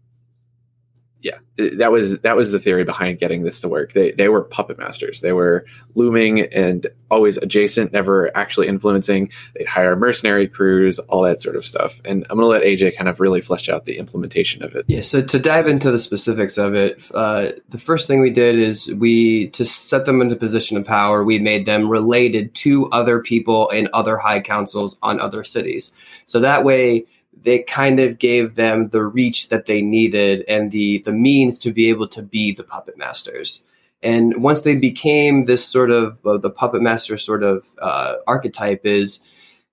that 1.58 1.92
was 1.92 2.20
that 2.20 2.36
was 2.36 2.52
the 2.52 2.60
theory 2.60 2.84
behind 2.84 3.20
getting 3.20 3.44
this 3.44 3.62
to 3.62 3.70
work. 3.70 3.94
They 3.94 4.12
they 4.12 4.28
were 4.28 4.44
puppet 4.44 4.78
masters. 4.78 5.22
They 5.22 5.32
were 5.32 5.66
looming 5.96 6.42
and 6.42 6.88
always 7.10 7.38
adjacent, 7.38 7.94
never 7.94 8.36
actually 8.36 8.68
influencing. 8.68 9.32
They'd 9.56 9.68
hire 9.68 9.96
mercenary 9.96 10.48
crews, 10.48 11.00
all 11.00 11.22
that 11.24 11.40
sort 11.40 11.56
of 11.56 11.66
stuff. 11.66 12.02
And 12.04 12.26
I'm 12.30 12.40
to 12.40 12.46
let 12.46 12.64
AJ 12.64 12.98
kind 12.98 13.08
of 13.08 13.22
really 13.22 13.40
flesh 13.40 13.70
out 13.70 13.86
the 13.86 13.98
implementation 13.98 14.64
of 14.64 14.76
it. 14.76 14.84
Yeah. 14.88 15.02
So 15.02 15.22
to 15.22 15.40
dive 15.40 15.68
into 15.68 15.92
the 15.92 16.00
specifics 16.00 16.58
of 16.58 16.76
it, 16.76 17.06
uh, 17.14 17.52
the 17.70 17.78
first 17.78 18.08
thing 18.08 18.20
we 18.20 18.32
did 18.32 18.60
is 18.60 18.88
we 18.94 19.48
to 19.50 19.64
set 19.64 20.06
them 20.06 20.22
into 20.22 20.36
position 20.36 20.76
of 20.76 20.84
power. 20.84 21.24
We 21.24 21.40
made 21.40 21.66
them 21.66 21.90
related 21.90 22.54
to 22.56 22.90
other 22.90 23.22
people 23.22 23.70
in 23.70 23.88
other 23.94 24.18
high 24.18 24.42
councils 24.42 24.98
on 25.02 25.22
other 25.22 25.46
cities. 25.46 25.94
So 26.26 26.42
that 26.42 26.66
way 26.66 27.06
they 27.46 27.60
kind 27.60 28.00
of 28.00 28.18
gave 28.18 28.56
them 28.56 28.90
the 28.90 29.04
reach 29.04 29.50
that 29.50 29.68
they 29.68 29.82
needed 29.82 30.44
and 30.48 30.72
the 30.72 30.98
the 31.00 31.14
means 31.14 31.60
to 31.60 31.72
be 31.72 31.90
able 31.90 32.08
to 32.08 32.22
be 32.22 32.52
the 32.52 32.64
puppet 32.64 32.98
masters. 32.98 33.64
And 34.04 34.44
once 34.44 34.62
they 34.62 34.76
became 34.76 35.46
this 35.46 35.66
sort 35.66 35.92
of 35.92 36.26
uh, 36.26 36.38
the 36.38 36.50
puppet 36.50 36.82
master 36.82 37.18
sort 37.18 37.44
of 37.44 37.70
uh, 37.80 38.16
archetype, 38.28 38.86
is 38.86 39.20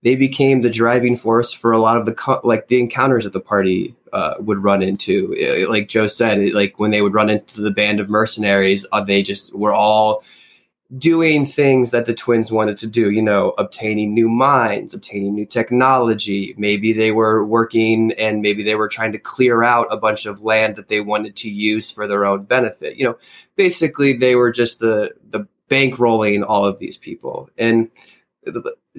they 0.02 0.17
became 0.17 0.62
the 0.62 0.71
driving 0.71 1.17
force 1.17 1.52
for 1.52 1.73
a 1.73 1.81
lot 1.81 1.97
of 1.97 2.07
the 2.07 2.12
co- 2.12 2.41
like 2.45 2.69
the 2.69 2.79
encounters 2.79 3.25
that 3.25 3.33
the 3.33 3.41
party 3.41 3.95
uh, 4.12 4.35
would 4.38 4.62
run 4.62 4.83
into. 4.83 5.35
Like 5.69 5.88
Joe 5.88 6.07
said, 6.07 6.52
like 6.52 6.79
when 6.79 6.91
they 6.91 7.02
would 7.02 7.14
run 7.14 7.31
into 7.31 7.62
the 7.62 7.71
band 7.71 8.00
of 8.00 8.11
mercenaries, 8.11 8.87
uh, 8.93 9.00
they 9.00 9.23
just 9.23 9.55
were 9.55 9.73
all 9.73 10.23
doing 10.99 11.47
things 11.47 11.91
that 11.91 12.05
the 12.05 12.13
twins 12.13 12.53
wanted 12.53 12.77
to 12.77 12.87
do, 12.87 13.11
you 13.11 13.23
know, 13.23 13.55
obtaining 13.57 14.13
new 14.13 14.29
mines, 14.29 14.93
obtaining 14.93 15.35
new 15.35 15.47
technology. 15.47 16.55
Maybe 16.59 16.93
they 16.93 17.13
were 17.13 17.45
working 17.45 18.13
and 18.13 18.43
maybe 18.43 18.63
they 18.63 18.75
were 18.75 18.89
trying 18.89 19.13
to 19.13 19.19
clear 19.19 19.63
out 19.63 19.87
a 19.91 19.97
bunch 19.97 20.27
of 20.27 20.43
land 20.43 20.77
that 20.77 20.89
they 20.89 21.01
wanted 21.01 21.37
to 21.37 21.51
use 21.51 21.91
for 21.91 22.07
their 22.07 22.27
own 22.27 22.45
benefit. 22.45 22.97
You 22.97 23.05
know, 23.05 23.19
basically 23.57 24.17
they 24.17 24.35
were 24.35 24.51
just 24.51 24.81
the 24.81 25.13
the 25.31 25.47
bankrolling 25.71 26.45
all 26.47 26.67
of 26.67 26.79
these 26.79 26.99
people. 26.99 27.49
And 27.57 27.91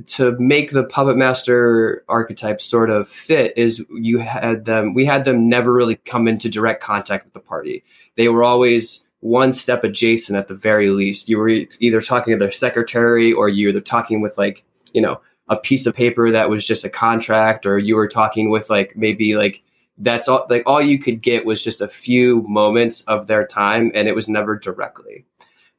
to 0.07 0.35
make 0.39 0.71
the 0.71 0.85
puppet 0.85 1.17
master 1.17 2.03
archetype 2.07 2.59
sort 2.61 2.89
of 2.89 3.07
fit 3.07 3.55
is 3.55 3.85
you 3.91 4.17
had 4.19 4.65
them 4.65 4.95
we 4.95 5.05
had 5.05 5.25
them 5.25 5.47
never 5.49 5.71
really 5.71 5.97
come 5.97 6.27
into 6.27 6.49
direct 6.49 6.81
contact 6.81 7.25
with 7.25 7.33
the 7.33 7.39
party. 7.39 7.83
They 8.15 8.29
were 8.29 8.43
always 8.43 9.02
one 9.23 9.53
step 9.53 9.85
adjacent 9.85 10.37
at 10.37 10.49
the 10.49 10.55
very 10.55 10.89
least. 10.89 11.29
You 11.29 11.37
were 11.37 11.47
either 11.47 12.01
talking 12.01 12.33
to 12.33 12.37
their 12.37 12.51
secretary 12.51 13.31
or 13.31 13.47
you 13.47 13.73
were 13.73 13.79
talking 13.79 14.19
with 14.19 14.37
like, 14.37 14.65
you 14.93 15.01
know, 15.01 15.21
a 15.47 15.55
piece 15.55 15.85
of 15.85 15.95
paper 15.95 16.29
that 16.31 16.49
was 16.49 16.67
just 16.67 16.83
a 16.83 16.89
contract 16.89 17.65
or 17.65 17.79
you 17.79 17.95
were 17.95 18.07
talking 18.07 18.49
with 18.49 18.69
like 18.69 18.97
maybe 18.97 19.37
like 19.37 19.63
that's 19.97 20.27
all 20.27 20.45
like 20.49 20.63
all 20.65 20.81
you 20.81 20.99
could 20.99 21.21
get 21.21 21.45
was 21.45 21.63
just 21.63 21.79
a 21.79 21.87
few 21.87 22.41
moments 22.47 23.01
of 23.03 23.27
their 23.27 23.47
time 23.47 23.91
and 23.95 24.09
it 24.09 24.15
was 24.15 24.27
never 24.27 24.59
directly. 24.59 25.25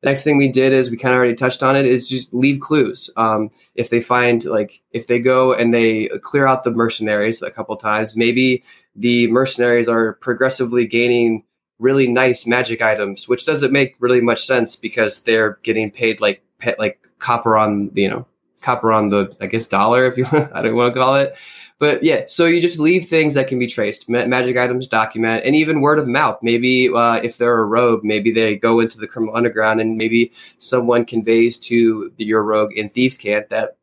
The 0.00 0.10
next 0.10 0.24
thing 0.24 0.38
we 0.38 0.48
did 0.48 0.72
is 0.72 0.90
we 0.90 0.96
kind 0.96 1.14
of 1.14 1.18
already 1.18 1.34
touched 1.34 1.62
on 1.62 1.76
it 1.76 1.84
is 1.84 2.08
just 2.08 2.32
leave 2.32 2.60
clues. 2.60 3.10
Um, 3.16 3.50
if 3.74 3.90
they 3.90 4.00
find 4.00 4.42
like 4.46 4.80
if 4.92 5.06
they 5.06 5.18
go 5.18 5.52
and 5.52 5.72
they 5.72 6.08
clear 6.22 6.46
out 6.46 6.64
the 6.64 6.70
mercenaries 6.70 7.42
a 7.42 7.50
couple 7.50 7.76
times, 7.76 8.16
maybe 8.16 8.64
the 8.96 9.30
mercenaries 9.30 9.88
are 9.88 10.14
progressively 10.14 10.86
gaining 10.86 11.44
really 11.84 12.08
nice 12.08 12.46
magic 12.46 12.80
items, 12.80 13.28
which 13.28 13.44
doesn't 13.44 13.70
make 13.70 13.94
really 14.00 14.22
much 14.22 14.44
sense 14.44 14.74
because 14.74 15.20
they're 15.20 15.58
getting 15.62 15.90
paid 15.90 16.20
like 16.20 16.42
like 16.78 16.98
copper 17.18 17.56
on 17.58 17.90
you 17.94 18.08
know 18.08 18.26
copper 18.62 18.90
on 18.90 19.10
the 19.10 19.36
I 19.40 19.46
guess 19.46 19.66
dollar 19.66 20.06
if 20.06 20.16
you 20.16 20.26
I 20.52 20.62
don't 20.62 20.74
want 20.74 20.94
to 20.94 21.00
call 21.00 21.16
it. 21.16 21.36
But 21.78 22.02
yeah, 22.02 22.24
so 22.28 22.46
you 22.46 22.62
just 22.62 22.78
leave 22.78 23.06
things 23.06 23.34
that 23.34 23.48
can 23.48 23.58
be 23.58 23.66
traced, 23.66 24.08
Ma- 24.08 24.26
magic 24.26 24.56
items, 24.56 24.86
document, 24.86 25.44
and 25.44 25.54
even 25.56 25.80
word 25.80 25.98
of 25.98 26.08
mouth. 26.08 26.38
Maybe 26.40 26.88
uh, 26.88 27.16
if 27.16 27.36
they're 27.36 27.58
a 27.58 27.64
rogue, 27.64 28.04
maybe 28.04 28.32
they 28.32 28.56
go 28.56 28.80
into 28.80 28.96
the 28.96 29.08
criminal 29.08 29.36
underground, 29.36 29.80
and 29.80 29.98
maybe 29.98 30.32
someone 30.58 31.04
conveys 31.04 31.58
to 31.58 32.12
your 32.16 32.42
rogue 32.42 32.72
in 32.72 32.88
thieves' 32.88 33.18
camp 33.18 33.48
that, 33.48 33.76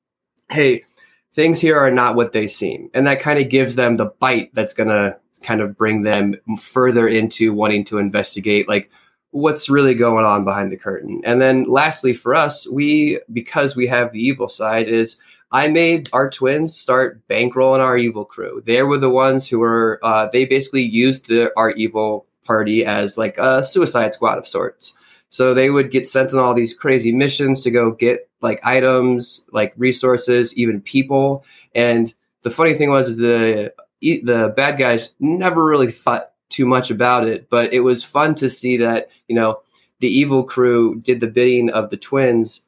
hey, 0.49 0.85
things 1.33 1.59
here 1.59 1.77
are 1.77 1.91
not 1.91 2.15
what 2.15 2.31
they 2.31 2.47
seem, 2.47 2.89
and 2.93 3.05
that 3.05 3.19
kind 3.19 3.39
of 3.39 3.49
gives 3.49 3.75
them 3.75 3.97
the 3.97 4.05
bite 4.05 4.49
that's 4.55 4.73
gonna 4.73 5.17
kind 5.41 5.61
of 5.61 5.77
bring 5.77 6.03
them 6.03 6.35
further 6.59 7.07
into 7.07 7.53
wanting 7.53 7.83
to 7.85 7.97
investigate, 7.97 8.67
like 8.67 8.89
what's 9.31 9.69
really 9.69 9.93
going 9.93 10.25
on 10.25 10.43
behind 10.43 10.71
the 10.71 10.77
curtain. 10.77 11.21
And 11.23 11.41
then 11.41 11.63
lastly, 11.63 12.13
for 12.13 12.35
us, 12.35 12.67
we 12.67 13.19
because 13.31 13.75
we 13.75 13.87
have 13.87 14.11
the 14.11 14.19
evil 14.19 14.49
side 14.49 14.87
is 14.87 15.17
I 15.51 15.67
made 15.67 16.09
our 16.13 16.29
twins 16.29 16.77
start 16.77 17.27
bankrolling 17.27 17.79
our 17.79 17.97
evil 17.97 18.23
crew. 18.23 18.61
They 18.65 18.81
were 18.83 18.97
the 18.97 19.09
ones 19.09 19.47
who 19.47 19.59
were, 19.59 19.99
uh, 20.01 20.27
they 20.31 20.45
basically 20.45 20.83
used 20.83 21.27
the, 21.27 21.51
our 21.57 21.71
evil 21.71 22.25
party 22.45 22.85
as 22.85 23.17
like 23.17 23.37
a 23.37 23.63
suicide 23.63 24.13
squad 24.13 24.37
of 24.37 24.47
sorts. 24.47 24.93
So 25.29 25.53
they 25.53 25.69
would 25.69 25.91
get 25.91 26.05
sent 26.05 26.33
on 26.33 26.39
all 26.39 26.53
these 26.53 26.73
crazy 26.73 27.11
missions 27.11 27.61
to 27.61 27.71
go 27.71 27.91
get 27.91 28.29
like 28.41 28.65
items, 28.65 29.43
like 29.51 29.73
resources, 29.77 30.57
even 30.57 30.81
people. 30.81 31.45
And 31.75 32.13
the 32.43 32.49
funny 32.49 32.73
thing 32.73 32.89
was 32.89 33.17
the 33.17 33.73
the 34.01 34.53
bad 34.55 34.77
guys 34.77 35.11
never 35.19 35.63
really 35.63 35.91
thought 35.91 36.31
too 36.49 36.65
much 36.65 36.91
about 36.91 37.27
it, 37.27 37.49
but 37.49 37.73
it 37.73 37.81
was 37.81 38.03
fun 38.03 38.35
to 38.35 38.49
see 38.49 38.77
that 38.77 39.09
you 39.27 39.35
know 39.35 39.61
the 39.99 40.09
evil 40.09 40.43
crew 40.43 40.99
did 40.99 41.19
the 41.19 41.27
bidding 41.27 41.69
of 41.69 41.89
the 41.89 41.97
twins 41.97 42.61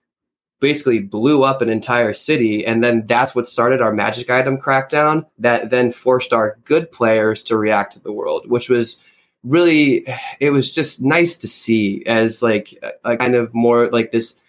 basically 0.64 1.00
blew 1.00 1.44
up 1.44 1.62
an 1.62 1.68
entire 1.68 2.14
city. 2.14 2.66
And 2.66 2.82
then 2.82 3.06
that's 3.06 3.36
what 3.36 3.50
started 3.50 3.82
our 3.82 3.92
magic 3.92 4.30
item 4.30 4.58
crackdown 4.58 5.26
that 5.40 5.70
then 5.72 5.92
forced 5.92 6.32
our 6.32 6.58
good 6.64 6.90
players 6.90 7.44
to 7.44 7.58
react 7.58 7.92
to 7.94 8.00
the 8.00 8.14
world, 8.14 8.50
which 8.50 8.70
was 8.70 9.04
really, 9.44 10.06
it 10.40 10.52
was 10.52 10.72
just 10.72 11.02
nice 11.02 11.36
to 11.36 11.50
see 11.50 12.06
as 12.06 12.42
like 12.42 12.82
a 13.04 13.18
kind 13.18 13.36
of 13.36 13.54
more 13.54 13.90
like 13.90 14.14
this 14.14 14.40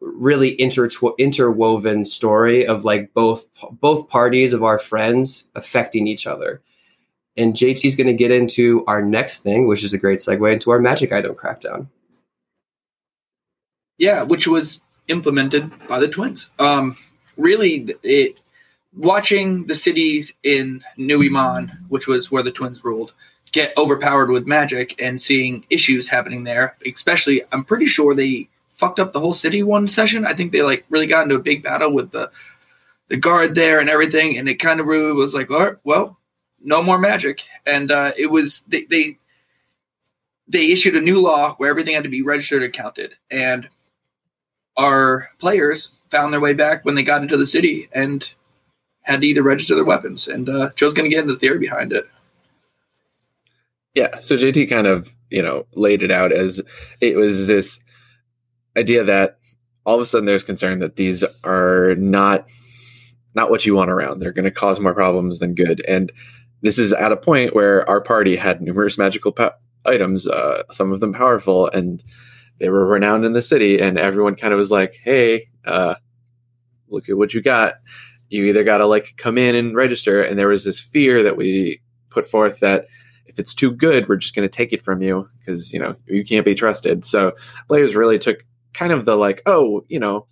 really 0.00 0.50
interwoven 0.50 2.04
story 2.04 2.66
of 2.66 2.84
like 2.84 3.12
both 3.14 3.46
both 3.72 4.08
parties 4.08 4.52
of 4.52 4.62
our 4.62 4.78
friends 4.78 5.48
affecting 5.54 6.06
each 6.06 6.26
other. 6.26 6.60
And 7.36 7.54
JT 7.54 7.84
is 7.84 7.94
going 7.94 8.08
to 8.08 8.12
get 8.12 8.32
into 8.32 8.84
our 8.86 9.00
next 9.00 9.38
thing, 9.38 9.68
which 9.68 9.84
is 9.84 9.92
a 9.92 9.98
great 9.98 10.18
segue 10.18 10.52
into 10.52 10.70
our 10.70 10.80
magic 10.80 11.12
item 11.12 11.34
crackdown. 11.34 11.86
Yeah, 13.96 14.22
which 14.22 14.46
was 14.46 14.80
implemented 15.08 15.72
by 15.88 16.00
the 16.00 16.08
twins. 16.08 16.50
Um, 16.58 16.96
really, 17.36 17.88
it 18.02 18.40
watching 18.96 19.66
the 19.66 19.74
cities 19.74 20.34
in 20.42 20.82
New 20.96 21.22
Iman, 21.22 21.86
which 21.88 22.06
was 22.06 22.30
where 22.30 22.42
the 22.42 22.50
twins 22.50 22.84
ruled, 22.84 23.12
get 23.52 23.76
overpowered 23.76 24.30
with 24.30 24.46
magic 24.46 25.00
and 25.00 25.20
seeing 25.20 25.64
issues 25.70 26.08
happening 26.08 26.44
there. 26.44 26.76
Especially, 26.86 27.42
I'm 27.52 27.64
pretty 27.64 27.86
sure 27.86 28.14
they 28.14 28.48
fucked 28.78 29.00
up 29.00 29.12
the 29.12 29.20
whole 29.20 29.34
city 29.34 29.62
one 29.62 29.88
session. 29.88 30.24
I 30.24 30.32
think 30.32 30.52
they 30.52 30.62
like 30.62 30.84
really 30.88 31.06
got 31.06 31.24
into 31.24 31.34
a 31.34 31.40
big 31.40 31.62
battle 31.62 31.92
with 31.92 32.12
the 32.12 32.30
the 33.08 33.16
guard 33.16 33.54
there 33.54 33.80
and 33.80 33.90
everything, 33.90 34.38
and 34.38 34.48
it 34.48 34.56
kind 34.56 34.80
of 34.80 34.86
really 34.86 35.12
was 35.12 35.34
like, 35.34 35.50
all 35.50 35.58
right, 35.58 35.76
well, 35.84 36.18
no 36.60 36.82
more 36.82 36.98
magic. 36.98 37.46
And 37.66 37.90
uh, 37.90 38.12
it 38.16 38.30
was 38.30 38.62
they, 38.68 38.84
they 38.84 39.18
they 40.46 40.70
issued 40.70 40.96
a 40.96 41.00
new 41.00 41.20
law 41.20 41.54
where 41.56 41.70
everything 41.70 41.94
had 41.94 42.04
to 42.04 42.10
be 42.10 42.22
registered 42.22 42.62
and 42.62 42.72
counted, 42.72 43.14
and 43.30 43.68
our 44.76 45.28
players 45.38 45.88
found 46.10 46.32
their 46.32 46.40
way 46.40 46.54
back 46.54 46.84
when 46.84 46.94
they 46.94 47.02
got 47.02 47.22
into 47.22 47.36
the 47.36 47.46
city 47.46 47.88
and 47.92 48.32
had 49.02 49.20
to 49.20 49.26
either 49.26 49.42
register 49.42 49.74
their 49.74 49.84
weapons. 49.84 50.28
And 50.28 50.48
uh, 50.48 50.70
Joe's 50.76 50.94
going 50.94 51.08
to 51.08 51.14
get 51.14 51.22
into 51.22 51.34
the 51.34 51.40
theory 51.40 51.58
behind 51.58 51.92
it. 51.92 52.04
Yeah, 53.94 54.18
so 54.20 54.36
JT 54.36 54.70
kind 54.70 54.86
of 54.86 55.12
you 55.30 55.42
know 55.42 55.66
laid 55.74 56.02
it 56.02 56.10
out 56.10 56.32
as 56.32 56.62
it 57.00 57.16
was 57.16 57.46
this 57.46 57.80
idea 58.78 59.04
that 59.04 59.38
all 59.84 59.96
of 59.96 60.00
a 60.00 60.06
sudden 60.06 60.26
there's 60.26 60.44
concern 60.44 60.78
that 60.78 60.96
these 60.96 61.24
are 61.44 61.94
not 61.96 62.48
not 63.34 63.50
what 63.50 63.66
you 63.66 63.74
want 63.74 63.90
around. 63.90 64.18
They're 64.18 64.32
going 64.32 64.44
to 64.44 64.50
cause 64.50 64.80
more 64.80 64.94
problems 64.94 65.38
than 65.38 65.54
good, 65.54 65.84
and 65.86 66.10
this 66.62 66.78
is 66.78 66.92
at 66.92 67.12
a 67.12 67.16
point 67.16 67.54
where 67.54 67.88
our 67.88 68.00
party 68.00 68.36
had 68.36 68.60
numerous 68.60 68.98
magical 68.98 69.32
pa- 69.32 69.54
items, 69.84 70.26
uh, 70.26 70.64
some 70.70 70.92
of 70.92 71.00
them 71.00 71.12
powerful, 71.12 71.68
and 71.68 72.02
they 72.58 72.68
were 72.68 72.86
renowned 72.86 73.24
in 73.24 73.32
the 73.32 73.42
city, 73.42 73.80
and 73.80 73.98
everyone 73.98 74.34
kind 74.34 74.52
of 74.52 74.58
was 74.58 74.70
like, 74.70 74.98
"Hey, 75.02 75.48
uh, 75.64 75.94
look 76.88 77.08
at 77.08 77.16
what 77.16 77.34
you 77.34 77.42
got. 77.42 77.74
You 78.28 78.44
either 78.46 78.64
got 78.64 78.78
to 78.78 78.86
like 78.86 79.14
come 79.16 79.38
in 79.38 79.54
and 79.54 79.76
register." 79.76 80.22
And 80.22 80.38
there 80.38 80.48
was 80.48 80.64
this 80.64 80.80
fear 80.80 81.22
that 81.22 81.36
we 81.36 81.80
put 82.10 82.28
forth 82.28 82.60
that 82.60 82.86
if 83.26 83.38
it's 83.38 83.54
too 83.54 83.70
good, 83.70 84.08
we're 84.08 84.16
just 84.16 84.34
going 84.34 84.48
to 84.48 84.54
take 84.54 84.72
it 84.72 84.82
from 84.82 85.02
you 85.02 85.28
because 85.38 85.72
you 85.72 85.78
know 85.78 85.94
you 86.06 86.24
can't 86.24 86.44
be 86.44 86.54
trusted. 86.54 87.04
So 87.04 87.32
players 87.68 87.94
really 87.94 88.18
took 88.18 88.44
kind 88.78 88.92
of 88.92 89.04
the 89.04 89.16
like, 89.16 89.42
"Oh, 89.46 89.84
you 89.88 89.98
know, 89.98 90.26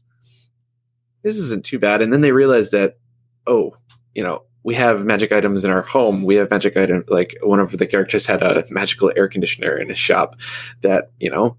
this 1.23 1.37
isn't 1.37 1.65
too 1.65 1.79
bad," 1.79 2.03
and 2.03 2.13
then 2.13 2.21
they 2.21 2.33
realized 2.33 2.73
that, 2.73 2.99
oh, 3.47 3.77
you 4.15 4.23
know, 4.23 4.45
we 4.63 4.75
have 4.75 5.05
magic 5.05 5.33
items 5.33 5.65
in 5.65 5.71
our 5.71 5.83
home. 5.83 6.25
We 6.25 6.37
have 6.37 6.51
magic 6.51 6.77
items 6.77 7.09
like 7.09 7.37
one 7.43 7.61
of 7.61 7.73
the 7.73 7.87
characters 7.87 8.27
had 8.27 8.43
a 8.43 8.65
magical 8.71 9.13
air 9.17 9.29
conditioner 9.29 9.77
in 9.77 9.89
his 9.89 9.99
shop 9.99 10.37
that 10.83 11.11
you 11.21 11.31
know 11.31 11.57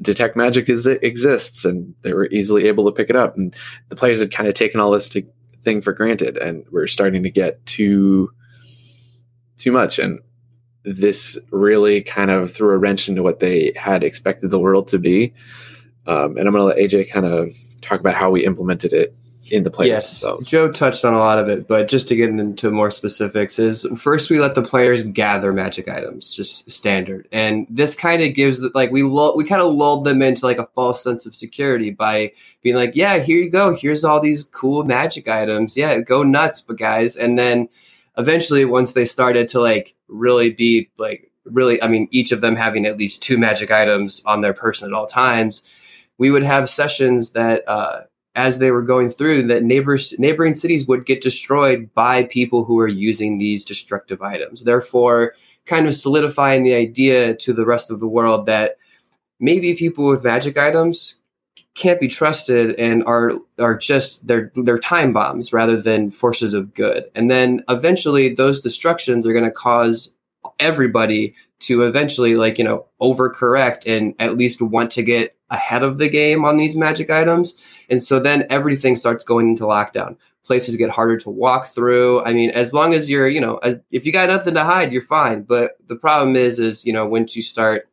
detect 0.00 0.36
magic 0.36 0.68
is 0.68 0.86
exists 0.86 1.64
and 1.64 1.94
they 2.02 2.12
were 2.12 2.28
easily 2.28 2.68
able 2.68 2.84
to 2.86 2.92
pick 2.92 3.10
it 3.10 3.16
up. 3.16 3.36
And 3.36 3.54
the 3.88 3.96
players 3.96 4.20
had 4.20 4.30
kind 4.30 4.48
of 4.48 4.54
taken 4.54 4.80
all 4.80 4.92
this 4.92 5.08
to, 5.10 5.26
thing 5.62 5.80
for 5.80 5.92
granted 5.92 6.36
and 6.36 6.64
we're 6.70 6.86
starting 6.86 7.24
to 7.24 7.30
get 7.30 7.64
too 7.66 8.30
too 9.56 9.72
much. 9.72 9.98
And 9.98 10.20
this 10.84 11.36
really 11.50 12.02
kind 12.02 12.30
of 12.30 12.52
threw 12.52 12.72
a 12.72 12.78
wrench 12.78 13.08
into 13.08 13.22
what 13.22 13.40
they 13.40 13.72
had 13.74 14.04
expected 14.04 14.50
the 14.50 14.60
world 14.60 14.88
to 14.88 14.98
be 14.98 15.34
um, 16.08 16.36
and 16.36 16.48
i'm 16.48 16.52
going 16.52 16.54
to 16.54 16.64
let 16.64 16.78
aj 16.78 17.08
kind 17.10 17.26
of 17.26 17.56
talk 17.80 18.00
about 18.00 18.14
how 18.14 18.30
we 18.30 18.44
implemented 18.44 18.92
it 18.92 19.14
in 19.50 19.62
the 19.62 19.70
players 19.70 19.88
yes, 19.88 20.20
themselves. 20.20 20.48
Joe 20.48 20.70
touched 20.70 21.04
on 21.04 21.14
a 21.14 21.18
lot 21.18 21.38
of 21.38 21.48
it, 21.48 21.66
but 21.66 21.88
just 21.88 22.08
to 22.08 22.16
get 22.16 22.28
into 22.28 22.70
more 22.70 22.90
specifics, 22.90 23.58
is 23.58 23.86
first 23.96 24.30
we 24.30 24.40
let 24.40 24.54
the 24.54 24.62
players 24.62 25.02
gather 25.04 25.52
magic 25.52 25.88
items, 25.88 26.34
just 26.34 26.70
standard, 26.70 27.28
and 27.32 27.66
this 27.70 27.94
kind 27.94 28.22
of 28.22 28.34
gives 28.34 28.60
like 28.74 28.90
we 28.90 29.02
lull, 29.02 29.36
we 29.36 29.44
kind 29.44 29.62
of 29.62 29.72
lulled 29.72 30.04
them 30.04 30.22
into 30.22 30.44
like 30.44 30.58
a 30.58 30.68
false 30.74 31.02
sense 31.02 31.26
of 31.26 31.34
security 31.34 31.90
by 31.90 32.32
being 32.62 32.76
like, 32.76 32.94
yeah, 32.94 33.18
here 33.18 33.38
you 33.38 33.50
go, 33.50 33.74
here's 33.74 34.04
all 34.04 34.20
these 34.20 34.44
cool 34.44 34.84
magic 34.84 35.28
items, 35.28 35.76
yeah, 35.76 35.98
go 36.00 36.22
nuts, 36.22 36.60
but 36.60 36.76
guys, 36.76 37.16
and 37.16 37.38
then 37.38 37.68
eventually 38.16 38.64
once 38.64 38.92
they 38.92 39.04
started 39.04 39.48
to 39.48 39.60
like 39.60 39.94
really 40.08 40.50
be 40.50 40.90
like 40.98 41.30
really, 41.44 41.82
I 41.82 41.88
mean, 41.88 42.08
each 42.10 42.32
of 42.32 42.42
them 42.42 42.56
having 42.56 42.84
at 42.84 42.98
least 42.98 43.22
two 43.22 43.38
magic 43.38 43.70
items 43.70 44.20
on 44.26 44.42
their 44.42 44.52
person 44.52 44.90
at 44.90 44.94
all 44.94 45.06
times. 45.06 45.62
We 46.18 46.30
would 46.30 46.42
have 46.42 46.68
sessions 46.68 47.30
that 47.30 47.66
uh, 47.68 48.02
as 48.34 48.58
they 48.58 48.70
were 48.70 48.82
going 48.82 49.10
through 49.10 49.46
that 49.48 49.62
neighbors 49.62 50.14
neighboring 50.18 50.54
cities 50.54 50.86
would 50.86 51.06
get 51.06 51.22
destroyed 51.22 51.90
by 51.94 52.24
people 52.24 52.64
who 52.64 52.78
are 52.78 52.88
using 52.88 53.38
these 53.38 53.64
destructive 53.64 54.22
items 54.22 54.62
therefore 54.62 55.34
kind 55.66 55.86
of 55.86 55.94
solidifying 55.94 56.62
the 56.62 56.74
idea 56.74 57.34
to 57.34 57.52
the 57.52 57.66
rest 57.66 57.90
of 57.90 58.00
the 58.00 58.08
world 58.08 58.46
that 58.46 58.76
maybe 59.40 59.74
people 59.74 60.08
with 60.08 60.24
magic 60.24 60.56
items 60.56 61.16
can't 61.74 62.00
be 62.00 62.08
trusted 62.08 62.74
and 62.78 63.04
are 63.04 63.32
are 63.58 63.76
just 63.76 64.26
they're 64.26 64.50
they're 64.56 64.78
time 64.78 65.12
bombs 65.12 65.52
rather 65.52 65.80
than 65.80 66.10
forces 66.10 66.54
of 66.54 66.74
good. 66.74 67.04
And 67.14 67.30
then 67.30 67.62
eventually 67.68 68.34
those 68.34 68.60
destructions 68.60 69.26
are 69.26 69.32
going 69.32 69.44
to 69.44 69.50
cause 69.50 70.12
everybody 70.60 71.34
to 71.60 71.82
eventually 71.82 72.34
like 72.34 72.58
you 72.58 72.64
know 72.64 72.86
overcorrect 73.00 73.86
and 73.86 74.14
at 74.18 74.36
least 74.36 74.62
want 74.62 74.90
to 74.92 75.02
get 75.02 75.36
ahead 75.50 75.82
of 75.82 75.98
the 75.98 76.08
game 76.08 76.44
on 76.44 76.56
these 76.56 76.76
magic 76.76 77.10
items 77.10 77.54
and 77.90 78.02
so 78.02 78.20
then 78.20 78.46
everything 78.50 78.96
starts 78.96 79.24
going 79.24 79.48
into 79.48 79.64
lockdown. 79.64 80.16
Places 80.44 80.76
get 80.76 80.90
harder 80.90 81.18
to 81.18 81.30
walk 81.30 81.66
through. 81.66 82.22
I 82.24 82.32
mean, 82.32 82.50
as 82.54 82.72
long 82.72 82.94
as 82.94 83.10
you're, 83.10 83.28
you 83.28 83.40
know, 83.40 83.56
uh, 83.58 83.74
if 83.90 84.06
you 84.06 84.12
got 84.12 84.28
nothing 84.28 84.54
to 84.54 84.64
hide, 84.64 84.92
you're 84.92 85.02
fine. 85.02 85.42
But 85.42 85.72
the 85.86 85.96
problem 85.96 86.36
is, 86.36 86.58
is, 86.58 86.86
you 86.86 86.92
know, 86.92 87.04
once 87.04 87.36
you 87.36 87.42
start, 87.42 87.87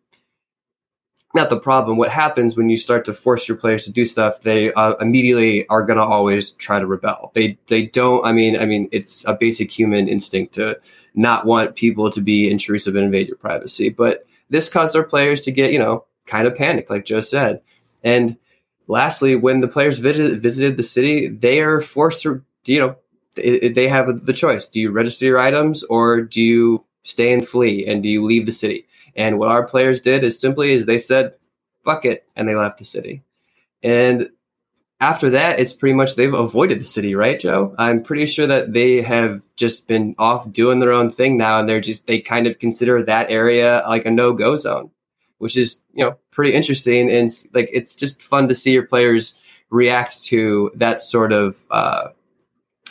not 1.36 1.50
the 1.50 1.60
problem, 1.60 1.98
what 1.98 2.10
happens 2.10 2.56
when 2.56 2.70
you 2.70 2.78
start 2.78 3.06
to 3.06 3.14
force 3.14 3.48
your 3.48 3.58
players 3.58 3.84
to 3.86 3.92
do 3.92 4.06
stuff, 4.06 4.42
they 4.42 4.74
uh, 4.74 4.94
immediately 4.96 5.68
are 5.68 5.84
going 5.84 5.98
to 5.98 6.04
always 6.04 6.52
try 6.52 6.80
to 6.80 6.86
rebel. 6.86 7.32
They, 7.34 7.58
they 7.68 7.86
don't, 7.86 8.26
I 8.26 8.32
mean, 8.32 8.58
I 8.58 8.66
mean, 8.66 8.90
it's 8.92 9.26
a 9.26 9.34
basic 9.34 9.70
human 9.70 10.08
instinct 10.08 10.54
to 10.56 10.80
not 11.14 11.46
want 11.46 11.76
people 11.76 12.10
to 12.10 12.22
be 12.22 12.50
intrusive 12.50 12.96
and 12.96 13.06
invade 13.06 13.28
your 13.28 13.38
privacy. 13.38 13.90
But 13.90 14.26
this 14.50 14.70
caused 14.70 14.96
our 14.96 15.04
players 15.04 15.42
to 15.42 15.52
get, 15.52 15.72
you 15.72 15.80
know, 15.80 16.06
kind 16.26 16.48
of 16.48 16.56
panicked, 16.56 16.90
like 16.90 17.06
Joe 17.06 17.22
said. 17.22 17.62
And 18.04 18.38
lastly, 18.88 19.36
when 19.36 19.62
the 19.62 19.68
players 19.68 20.00
visit, 20.00 20.40
visited 20.40 20.78
the 20.78 20.84
city, 20.84 21.28
they 21.28 21.60
are 21.60 21.82
forced 21.82 22.22
to, 22.22 22.44
you 22.66 22.80
know, 22.80 22.96
they 23.36 23.88
have 23.90 24.26
the 24.26 24.34
choice. 24.34 24.68
Do 24.68 24.80
you 24.80 24.92
register 24.92 25.26
your 25.26 25.40
items 25.40 25.84
or 25.84 26.22
do 26.22 26.42
you 26.42 26.86
stay 27.04 27.34
and 27.34 27.46
flee 27.46 27.86
and 27.86 28.02
do 28.02 28.10
you 28.10 28.24
leave 28.24 28.46
the 28.46 28.52
city? 28.52 28.88
And 29.16 29.40
what 29.40 29.50
our 29.50 29.66
players 29.66 30.02
did 30.02 30.24
is 30.24 30.40
simply 30.40 30.74
is 30.74 30.86
they 30.86 30.98
said, 30.98 31.36
fuck 31.84 32.06
it, 32.06 32.28
and 32.36 32.48
they 32.48 32.56
left 32.56 32.78
the 32.78 32.84
city. 32.84 33.24
And 33.84 34.30
after 35.00 35.30
that, 35.32 35.60
it's 35.60 35.74
pretty 35.74 35.94
much 35.94 36.16
they've 36.16 36.34
avoided 36.34 36.80
the 36.80 36.86
city, 36.86 37.16
right, 37.16 37.40
Joe? 37.40 37.76
I'm 37.78 38.02
pretty 38.02 38.26
sure 38.26 38.48
that 38.48 38.74
they 38.74 39.02
have 39.02 39.42
just 39.56 39.88
been 39.88 40.16
off 40.18 40.52
doing 40.52 40.80
their 40.80 40.92
own 40.92 41.12
thing 41.12 41.38
now, 41.38 41.60
and 41.60 41.68
they're 41.68 41.82
just 41.82 42.08
they 42.08 42.20
kind 42.20 42.48
of 42.48 42.60
consider 42.60 43.04
that 43.04 43.30
area 43.30 43.84
like 43.88 44.06
a 44.06 44.12
no 44.12 44.34
go 44.34 44.56
zone, 44.56 44.90
which 45.38 45.58
is 45.58 45.80
you 45.94 46.04
know 46.04 46.18
pretty 46.32 46.54
interesting 46.54 47.10
and 47.10 47.30
like 47.54 47.70
it's 47.72 47.96
just 47.96 48.22
fun 48.22 48.48
to 48.48 48.56
see 48.56 48.74
your 48.74 48.86
players 48.86 49.36
react 49.70 50.24
to 50.24 50.72
that 50.76 51.02
sort 51.02 51.32
of 51.32 51.66
uh, 51.72 52.10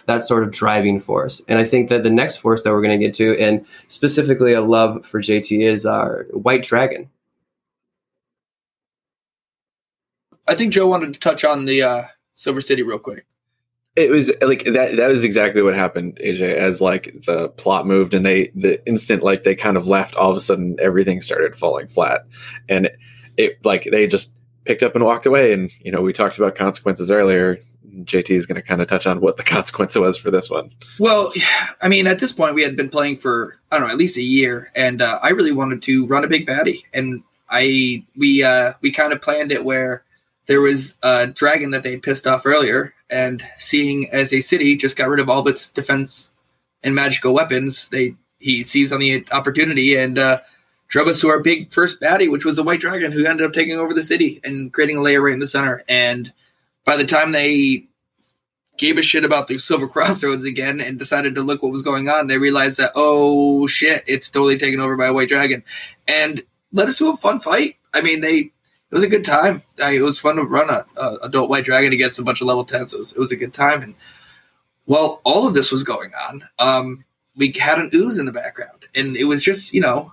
that 0.07 0.25
sort 0.25 0.43
of 0.43 0.51
driving 0.51 1.01
force. 1.01 1.43
And 1.49 1.59
I 1.59 1.65
think 1.65 1.89
that 1.89 2.03
the 2.03 2.11
next 2.11 2.39
force 2.39 2.63
that 2.63 2.73
we're 2.73 2.83
going 2.83 2.99
to 2.99 3.05
get 3.05 3.15
to, 3.15 3.39
and 3.39 3.65
specifically 3.89 4.53
a 4.53 4.61
love 4.61 5.05
for 5.07 5.21
JT, 5.21 5.61
is 5.61 5.87
our 5.87 6.27
White 6.31 6.63
Dragon. 6.63 7.11
I 10.47 10.55
think 10.55 10.73
Joe 10.73 10.87
wanted 10.87 11.15
to 11.15 11.21
touch 11.21 11.45
on 11.45 11.65
the 11.65 11.83
uh, 11.83 12.05
Silver 12.35 12.61
City 12.61 12.83
real 12.83 12.99
quick. 12.99 13.27
It 13.97 14.11
was 14.11 14.33
like 14.43 14.65
that. 14.65 14.97
That 14.97 15.09
was 15.09 15.23
exactly 15.23 15.63
what 15.63 15.75
happened, 15.75 16.17
AJ. 16.17 16.55
As 16.55 16.81
like 16.81 17.15
the 17.27 17.49
plot 17.51 17.87
moved, 17.87 18.13
and 18.13 18.25
they 18.25 18.49
the 18.55 18.85
instant 18.89 19.23
like 19.23 19.45
they 19.45 19.55
kind 19.55 19.77
of 19.77 19.87
left, 19.87 20.17
all 20.17 20.31
of 20.31 20.37
a 20.37 20.41
sudden 20.41 20.77
everything 20.81 21.21
started 21.21 21.55
falling 21.55 21.87
flat, 21.87 22.27
and 22.69 22.87
it, 22.87 22.99
it 23.37 23.65
like 23.65 23.85
they 23.85 24.09
just 24.09 24.35
picked 24.65 24.83
up 24.83 24.97
and 24.97 25.05
walked 25.05 25.27
away. 25.27 25.53
And 25.53 25.71
you 25.81 25.93
know, 25.93 26.03
we 26.03 26.13
talked 26.13 26.39
about 26.39 26.57
consequences 26.57 27.13
earlier. 27.13 27.59
JT 28.03 28.31
is 28.31 28.47
going 28.47 28.61
to 28.61 28.67
kind 28.67 28.83
of 28.83 28.89
touch 28.89 29.07
on 29.07 29.21
what 29.21 29.37
the 29.37 29.43
consequence 29.43 29.97
was 29.97 30.17
for 30.17 30.31
this 30.31 30.51
one. 30.51 30.71
Well, 30.99 31.33
I 31.83 31.89
mean, 31.89 32.07
at 32.07 32.19
this 32.19 32.33
point, 32.33 32.55
we 32.55 32.63
had 32.63 32.77
been 32.77 32.89
playing 32.89 33.19
for 33.19 33.59
I 33.71 33.79
don't 33.79 33.87
know 33.87 33.93
at 33.93 33.99
least 33.99 34.17
a 34.17 34.23
year, 34.23 34.71
and 34.75 35.01
uh, 35.01 35.19
I 35.23 35.31
really 35.31 35.53
wanted 35.53 35.83
to 35.83 36.07
run 36.07 36.25
a 36.25 36.29
big 36.29 36.47
baddie, 36.47 36.85
and 36.93 37.23
I 37.49 38.05
we 38.17 38.43
uh, 38.43 38.73
we 38.81 38.91
kind 38.91 39.13
of 39.13 39.23
planned 39.23 39.53
it 39.53 39.65
where 39.65 40.05
there 40.47 40.61
was 40.61 40.97
a 41.03 41.27
dragon 41.27 41.71
that 41.71 41.83
they'd 41.83 42.03
pissed 42.03 42.27
off 42.27 42.47
earlier, 42.47 42.95
and 43.11 43.47
seeing 43.57 44.09
as 44.13 44.33
a 44.33 44.41
city 44.41 44.77
just 44.77 44.97
got 44.97 45.09
rid 45.09 45.21
of 45.21 45.29
all 45.29 45.41
of 45.41 45.47
its 45.47 45.69
defense 45.69 46.31
and 46.83 46.95
magical 46.95 47.35
weapons, 47.35 47.89
they 47.89 48.15
he 48.39 48.63
seized 48.63 48.93
on 48.93 49.01
the 49.01 49.27
opportunity 49.33 49.97
and 49.97 50.19
uh, 50.19 50.41
drove 50.89 51.09
us 51.09 51.21
to 51.21 51.29
our 51.29 51.41
big 51.41 51.73
first 51.73 52.01
baddie, 52.01 52.31
which 52.31 52.45
was 52.45 52.59
a 52.59 52.63
white 52.63 52.81
dragon 52.81 53.11
who 53.11 53.25
ended 53.25 53.47
up 53.47 53.53
taking 53.53 53.77
over 53.77 53.95
the 53.95 54.03
city 54.03 54.41
and 54.45 54.73
creating 54.73 54.99
a 54.99 55.03
layer 55.03 55.23
right 55.23 55.33
in 55.33 55.39
the 55.39 55.47
center. 55.47 55.83
And 55.89 56.33
by 56.85 56.97
the 56.97 57.07
time 57.07 57.33
they 57.33 57.87
gave 58.77 58.99
a 58.99 59.03
shit 59.03 59.25
about 59.25 59.49
the 59.49 59.59
Silver 59.59 59.89
Crossroads 59.89 60.45
again 60.45 60.81
and 60.81 60.99
decided 60.99 61.35
to 61.35 61.43
look 61.43 61.63
what 61.63 61.73
was 61.73 61.83
going 61.83 62.09
on, 62.09 62.27
they 62.27 62.39
realized 62.39 62.79
that 62.79 62.93
oh 62.95 63.67
shit, 63.67 64.03
it's 64.07 64.29
totally 64.29 64.59
taken 64.59 64.81
over 64.81 64.97
by 64.97 65.07
a 65.07 65.13
white 65.13 65.29
dragon, 65.29 65.63
and 66.09 66.43
led 66.73 66.89
us 66.89 66.99
to 66.99 67.11
a 67.11 67.17
fun 67.17 67.39
fight. 67.39 67.77
I 67.95 68.03
mean, 68.03 68.21
they 68.21 68.51
it 68.95 68.99
was 68.99 69.03
a 69.03 69.09
good 69.09 69.25
time. 69.25 69.63
I, 69.83 69.93
it 69.93 70.03
was 70.03 70.21
fun 70.21 70.37
to 70.37 70.43
run 70.43 70.71
a, 70.71 70.87
adult 71.23 71.51
white 71.51 71.65
dragon 71.65 71.93
against 71.93 72.19
a 72.19 72.23
bunch 72.23 72.41
of 72.41 72.47
level 72.47 72.65
tens. 72.65 72.93
It 72.93 72.99
was, 72.99 73.13
it 73.13 73.19
was 73.19 73.33
a 73.33 73.37
good 73.37 73.53
time. 73.53 73.83
And 73.83 73.95
while 74.85 75.21
all 75.25 75.49
of 75.49 75.55
this 75.55 75.73
was 75.73 75.83
going 75.83 76.13
on, 76.29 76.45
um, 76.61 77.05
we 77.35 77.53
had 77.59 77.81
an 77.81 77.91
ooze 77.93 78.19
in 78.19 78.27
the 78.27 78.33
background, 78.33 78.87
and 78.95 79.17
it 79.17 79.25
was 79.25 79.43
just 79.43 79.73
you 79.73 79.81
know, 79.81 80.13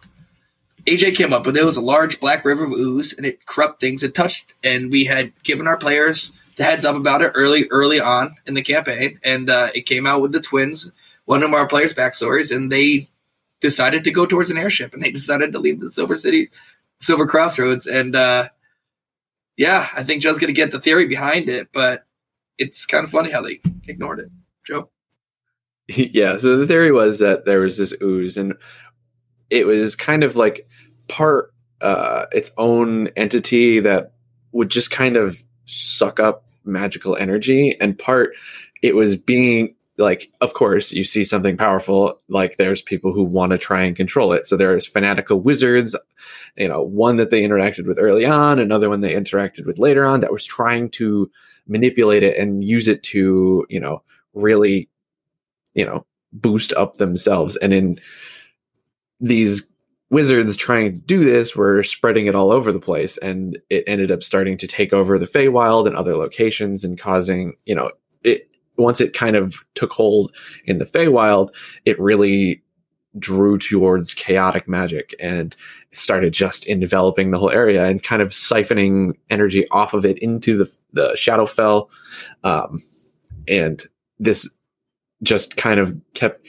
AJ 0.86 1.16
came 1.16 1.34
up 1.34 1.46
with 1.46 1.58
it 1.58 1.66
was 1.66 1.78
a 1.78 1.82
large 1.82 2.20
black 2.20 2.46
river 2.46 2.64
of 2.64 2.72
ooze, 2.72 3.14
and 3.14 3.26
it 3.26 3.46
corrupt 3.46 3.82
things 3.82 4.04
it 4.04 4.16
touched, 4.16 4.54
and 4.64 4.92
we 4.92 5.06
had 5.06 5.32
given 5.44 5.68
our 5.68 5.78
players 5.78 6.32
the 6.62 6.68
heads 6.68 6.86
up 6.86 6.96
about 6.96 7.24
it 7.24 7.32
early 7.34 7.68
early 7.72 8.00
on 8.00 8.36
in 8.46 8.54
the 8.54 8.62
campaign, 8.62 9.20
and 9.24 9.50
uh, 9.50 9.70
it 9.74 9.88
came 9.88 10.06
out 10.06 10.22
with 10.22 10.32
the 10.32 10.40
twins, 10.40 10.92
one 11.26 11.42
of 11.42 11.52
our 11.54 11.68
players' 11.68 11.92
backstories, 11.94 12.56
and 12.56 12.72
they 12.72 13.10
decided 13.62 14.04
to 14.04 14.12
go 14.12 14.28
towards 14.28 14.52
an 14.52 14.60
airship, 14.60 14.94
and 14.94 15.02
they 15.02 15.12
decided 15.20 15.54
to 15.54 15.60
leave 15.60 15.80
the 15.80 15.90
Silver 15.90 16.16
City, 16.16 16.50
Silver 17.00 17.26
Crossroads, 17.26 17.88
and 17.88 18.16
uh, 18.16 18.50
yeah, 19.58 19.88
I 19.96 20.04
think 20.04 20.22
Joe's 20.22 20.38
to 20.38 20.54
get 20.54 20.70
the 20.70 20.80
theory 20.80 21.08
behind 21.08 21.50
it, 21.50 21.70
but 21.74 22.06
it's 22.60 22.86
kind 22.86 23.04
of 23.04 23.10
funny 23.10 23.32
how 23.32 23.42
they 23.42 23.60
ignored 23.88 24.20
it. 24.20 24.30
Joe? 24.66 24.90
Yeah, 25.88 26.38
so 26.38 26.56
the 26.58 26.68
theory 26.68 26.92
was 26.92 27.20
that 27.20 27.46
there 27.46 27.60
was 27.60 27.78
this 27.78 27.94
ooze, 28.02 28.38
and 28.38 28.54
it 29.50 29.66
was 29.66 29.96
kind 29.96 30.24
of 30.24 30.36
like 30.36 30.70
part 31.08 31.54
uh, 31.82 32.28
its 32.32 32.52
own 32.56 33.08
entity 33.18 33.80
that 33.80 34.14
would 34.52 34.70
just 34.70 34.92
kind 34.92 35.18
of 35.18 35.44
suck 35.66 36.20
up 36.20 36.46
magical 36.66 37.16
energy, 37.16 37.76
and 37.80 37.98
part 37.98 38.36
it 38.82 38.96
was 38.96 39.16
being 39.16 39.76
like 39.98 40.32
of 40.42 40.54
course 40.54 40.92
you 40.92 41.04
see 41.04 41.24
something 41.24 41.58
powerful 41.58 42.20
like 42.28 42.58
there's 42.58 42.82
people 42.82 43.14
who 43.14 43.24
want 43.24 43.52
to 43.52 43.58
try 43.58 43.84
and 43.84 43.96
control 43.96 44.34
it. 44.34 44.48
So 44.48 44.58
there's 44.58 44.88
fanatical 44.88 45.40
wizards 45.40 45.96
you 46.58 46.68
know 46.68 46.82
one 46.82 47.18
that 47.18 47.30
they 47.30 47.44
interacted 47.44 47.88
with 47.88 48.00
early 48.00 48.26
on 48.26 48.60
another 48.60 48.90
one 48.90 49.02
they 49.02 49.14
interacted 49.14 49.66
with 49.66 49.80
later 49.80 50.06
on 50.06 50.22
that 50.22 50.32
was 50.32 50.46
trying 50.46 50.90
to 50.92 51.30
manipulate 51.68 52.24
it 52.24 52.38
and 52.38 52.64
use 52.64 52.88
it 52.88 53.04
to 53.04 53.66
you 53.70 53.80
know 53.80 54.02
really 54.34 54.90
you 55.76 55.86
know 55.86 56.06
boost 56.34 56.74
up 56.74 56.98
themselves. 56.98 57.56
And 57.58 57.74
in 57.74 58.00
these 59.20 59.68
wizards 60.12 60.56
trying 60.56 60.86
to 60.86 60.92
do 60.92 61.24
this 61.24 61.56
were 61.56 61.82
spreading 61.82 62.28
it 62.28 62.36
all 62.36 62.52
over 62.52 62.72
the 62.72 62.80
place 62.80 63.18
and 63.18 63.58
it 63.70 63.84
ended 63.88 64.12
up 64.12 64.22
starting 64.22 64.58
to 64.58 64.68
take 64.68 64.94
over 64.94 65.18
the 65.18 65.26
Feywild 65.26 65.88
and 65.88 65.96
other 65.96 66.16
locations 66.16 66.84
and 66.84 67.00
causing 67.00 67.54
you 67.66 67.74
know 67.74 67.90
it 68.24 68.52
once 68.78 69.02
it 69.02 69.14
kind 69.14 69.36
of 69.36 69.64
took 69.76 69.92
hold 69.92 70.34
in 70.66 70.80
the 70.80 70.86
Feywild, 70.86 71.50
it 71.86 72.00
really 72.00 72.62
drew 73.20 73.58
towards 73.58 74.14
chaotic 74.14 74.68
magic 74.68 75.14
and 75.20 75.56
started 75.92 76.34
just 76.34 76.66
in 76.66 76.80
developing 76.80 77.32
the 77.32 77.38
whole 77.38 77.52
area 77.52 77.86
and 77.86 78.04
kind 78.04 78.22
of 78.22 78.30
siphoning 78.30 79.14
energy 79.30 79.68
off 79.70 79.94
of 79.94 80.06
it 80.06 80.18
into 80.20 80.58
the 80.58 80.72
the 80.94 81.12
Shadowfell, 81.16 81.90
um, 82.44 82.82
and 83.48 83.86
this 84.20 84.50
just 85.24 85.56
kind 85.56 85.80
of 85.80 85.96
kept 86.14 86.46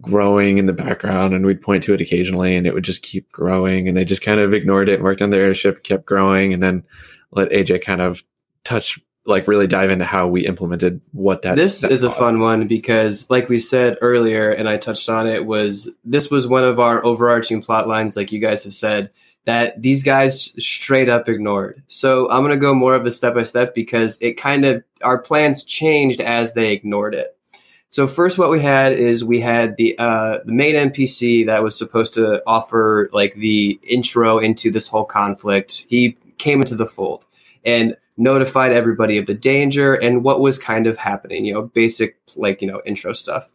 growing 0.00 0.58
in 0.58 0.66
the 0.66 0.72
background 0.72 1.34
and 1.34 1.46
we'd 1.46 1.62
point 1.62 1.82
to 1.82 1.94
it 1.94 2.00
occasionally 2.00 2.54
and 2.54 2.66
it 2.66 2.74
would 2.74 2.84
just 2.84 3.02
keep 3.02 3.30
growing 3.32 3.88
and 3.88 3.96
they 3.96 4.04
just 4.04 4.22
kind 4.22 4.40
of 4.40 4.52
ignored 4.52 4.88
it 4.88 4.94
and 4.94 5.04
worked 5.04 5.22
on 5.22 5.30
their 5.30 5.42
airship 5.42 5.82
kept 5.84 6.04
growing 6.04 6.52
and 6.52 6.62
then 6.62 6.82
let 7.30 7.50
aj 7.50 7.82
kind 7.82 8.02
of 8.02 8.22
touch 8.62 9.00
like 9.24 9.48
really 9.48 9.66
dive 9.66 9.90
into 9.90 10.04
how 10.04 10.28
we 10.28 10.46
implemented 10.46 11.00
what 11.12 11.42
that 11.42 11.56
this 11.56 11.80
that 11.80 11.90
is 11.90 12.02
a 12.02 12.10
fun 12.10 12.40
one 12.40 12.66
because 12.66 13.28
like 13.30 13.48
we 13.48 13.58
said 13.58 13.96
earlier 14.02 14.50
and 14.50 14.68
i 14.68 14.76
touched 14.76 15.08
on 15.08 15.26
it 15.26 15.46
was 15.46 15.88
this 16.04 16.30
was 16.30 16.46
one 16.46 16.64
of 16.64 16.78
our 16.78 17.04
overarching 17.04 17.62
plot 17.62 17.88
lines 17.88 18.16
like 18.16 18.30
you 18.30 18.38
guys 18.38 18.64
have 18.64 18.74
said 18.74 19.10
that 19.46 19.80
these 19.80 20.02
guys 20.02 20.52
straight 20.58 21.08
up 21.08 21.28
ignored. 21.28 21.80
So 21.88 22.30
i'm 22.30 22.42
going 22.42 22.50
to 22.50 22.56
go 22.58 22.74
more 22.74 22.94
of 22.94 23.06
a 23.06 23.10
step 23.10 23.34
by 23.34 23.44
step 23.44 23.74
because 23.74 24.18
it 24.20 24.34
kind 24.34 24.64
of 24.64 24.84
our 25.02 25.18
plans 25.18 25.64
changed 25.64 26.20
as 26.20 26.52
they 26.52 26.72
ignored 26.72 27.14
it 27.14 27.35
so 27.96 28.06
first 28.06 28.36
what 28.36 28.50
we 28.50 28.60
had 28.60 28.92
is 28.92 29.24
we 29.24 29.40
had 29.40 29.74
the 29.76 29.98
uh, 29.98 30.38
the 30.44 30.52
main 30.52 30.74
npc 30.90 31.46
that 31.46 31.62
was 31.62 31.78
supposed 31.78 32.12
to 32.14 32.42
offer 32.46 33.08
like 33.12 33.34
the 33.34 33.80
intro 33.82 34.38
into 34.38 34.70
this 34.70 34.86
whole 34.86 35.04
conflict 35.04 35.86
he 35.88 36.16
came 36.36 36.60
into 36.60 36.74
the 36.74 36.86
fold 36.86 37.24
and 37.64 37.96
notified 38.16 38.72
everybody 38.72 39.18
of 39.18 39.26
the 39.26 39.34
danger 39.34 39.94
and 39.94 40.24
what 40.24 40.40
was 40.40 40.58
kind 40.58 40.86
of 40.86 40.96
happening, 40.96 41.44
you 41.44 41.52
know, 41.52 41.62
basic 41.62 42.16
like, 42.34 42.62
you 42.62 42.68
know, 42.68 42.80
intro 42.86 43.12
stuff. 43.12 43.50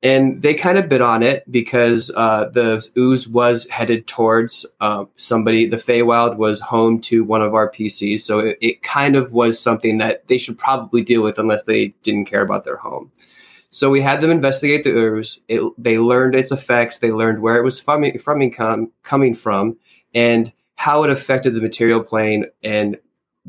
And 0.00 0.42
they 0.42 0.54
kind 0.54 0.78
of 0.78 0.88
bit 0.88 1.00
on 1.00 1.24
it 1.24 1.50
because 1.50 2.08
uh, 2.14 2.48
the 2.50 2.86
ooze 2.96 3.26
was 3.28 3.68
headed 3.68 4.06
towards 4.06 4.64
uh, 4.80 5.06
somebody. 5.16 5.66
The 5.66 5.76
Feywild 5.76 6.36
was 6.36 6.60
home 6.60 7.00
to 7.02 7.24
one 7.24 7.42
of 7.42 7.52
our 7.54 7.68
PCs, 7.68 8.20
so 8.20 8.38
it, 8.38 8.58
it 8.60 8.82
kind 8.84 9.16
of 9.16 9.32
was 9.32 9.58
something 9.58 9.98
that 9.98 10.28
they 10.28 10.38
should 10.38 10.56
probably 10.56 11.02
deal 11.02 11.20
with 11.20 11.40
unless 11.40 11.64
they 11.64 11.88
didn't 12.04 12.26
care 12.26 12.42
about 12.42 12.64
their 12.64 12.76
home. 12.76 13.10
So 13.70 13.90
we 13.90 14.00
had 14.00 14.20
them 14.20 14.30
investigate 14.30 14.84
the 14.84 14.90
ooze. 14.90 15.40
It, 15.48 15.62
they 15.76 15.98
learned 15.98 16.34
its 16.34 16.52
effects. 16.52 16.98
They 16.98 17.12
learned 17.12 17.40
where 17.40 17.56
it 17.56 17.64
was 17.64 17.78
from, 17.78 18.10
from 18.18 18.50
com, 18.50 18.92
coming 19.02 19.34
from, 19.34 19.76
and 20.14 20.52
how 20.76 21.04
it 21.04 21.10
affected 21.10 21.54
the 21.54 21.60
material 21.60 22.02
plane 22.02 22.46
and 22.62 22.98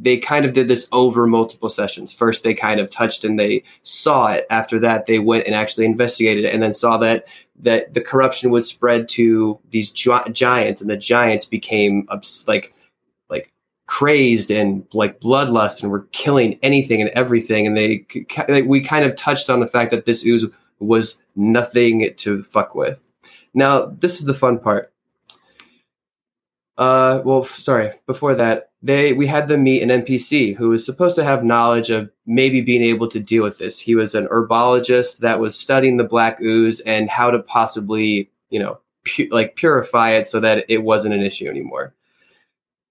they 0.01 0.17
kind 0.17 0.45
of 0.45 0.53
did 0.53 0.67
this 0.67 0.88
over 0.91 1.27
multiple 1.27 1.67
sessions. 1.67 2.13
First, 2.13 2.43
they 2.43 2.53
kind 2.53 2.79
of 2.79 2.89
touched 2.89 3.25
and 3.25 3.38
they 3.38 3.63
saw 3.84 4.27
it. 4.27 4.45
After 4.49 4.79
that, 4.79 5.05
they 5.05 5.19
went 5.19 5.45
and 5.45 5.53
actually 5.53 5.86
investigated 5.86 6.45
it, 6.45 6.53
and 6.53 6.63
then 6.63 6.73
saw 6.73 6.97
that 6.99 7.27
that 7.62 7.93
the 7.93 8.01
corruption 8.01 8.49
was 8.49 8.69
spread 8.69 9.10
to 9.10 9.60
these 9.71 9.89
gi- 9.89 10.32
giants, 10.32 10.79
and 10.79 10.89
the 10.89 10.97
giants 10.97 11.45
became 11.45 12.08
like 12.47 12.73
crazed 13.89 14.52
and 14.52 14.86
like 14.93 15.19
bloodlust, 15.19 15.82
and 15.82 15.91
were 15.91 16.08
killing 16.12 16.60
anything 16.62 17.02
and 17.02 17.10
everything. 17.10 17.65
And 17.65 17.75
they 17.75 18.06
we 18.62 18.82
kind 18.82 19.04
of 19.04 19.15
touched 19.15 19.49
on 19.49 19.60
the 19.60 19.67
fact 19.67 19.89
that 19.89 20.06
this 20.06 20.23
ooze 20.23 20.45
was 20.80 21.17
nothing 21.36 22.13
to 22.15 22.43
fuck 22.43 22.75
with. 22.75 23.02
Now, 23.56 23.88
this 23.88 24.19
is 24.19 24.28
the 24.28 24.34
fun 24.36 24.60
part. 24.60 24.93
Uh, 26.78 27.21
well, 27.25 27.43
sorry. 27.43 27.91
Before 28.06 28.36
that, 28.36 28.69
they 28.84 29.12
we 29.12 29.25
had 29.25 29.47
them 29.47 29.63
meet 29.63 29.82
an 29.82 29.89
NPC 29.89 30.56
who 30.56 30.69
was 30.69 30.86
supposed 30.86 31.15
to 31.15 31.23
have 31.23 31.43
knowledge 31.43 31.89
of 31.89 32.12
maybe 32.28 32.62
being 32.62 32.84
able 32.84 33.08
to 33.08 33.19
deal 33.19 33.41
with 33.41 33.58
this. 33.58 33.80
He 33.80 33.95
was 33.95 34.13
an 34.13 34.28
herbologist 34.28 35.17
that 35.17 35.39
was 35.39 35.58
studying 35.58 35.97
the 35.97 36.04
black 36.04 36.39
ooze 36.41 36.80
and 36.82 37.10
how 37.10 37.32
to 37.32 37.39
possibly, 37.39 38.30
you 38.52 38.60
know, 38.60 38.80
pu- 39.04 39.30
like 39.32 39.56
purify 39.56 40.12
it 40.12 40.28
so 40.28 40.39
that 40.41 40.63
it 40.69 40.84
wasn't 40.84 41.15
an 41.15 41.23
issue 41.23 41.47
anymore. 41.47 41.95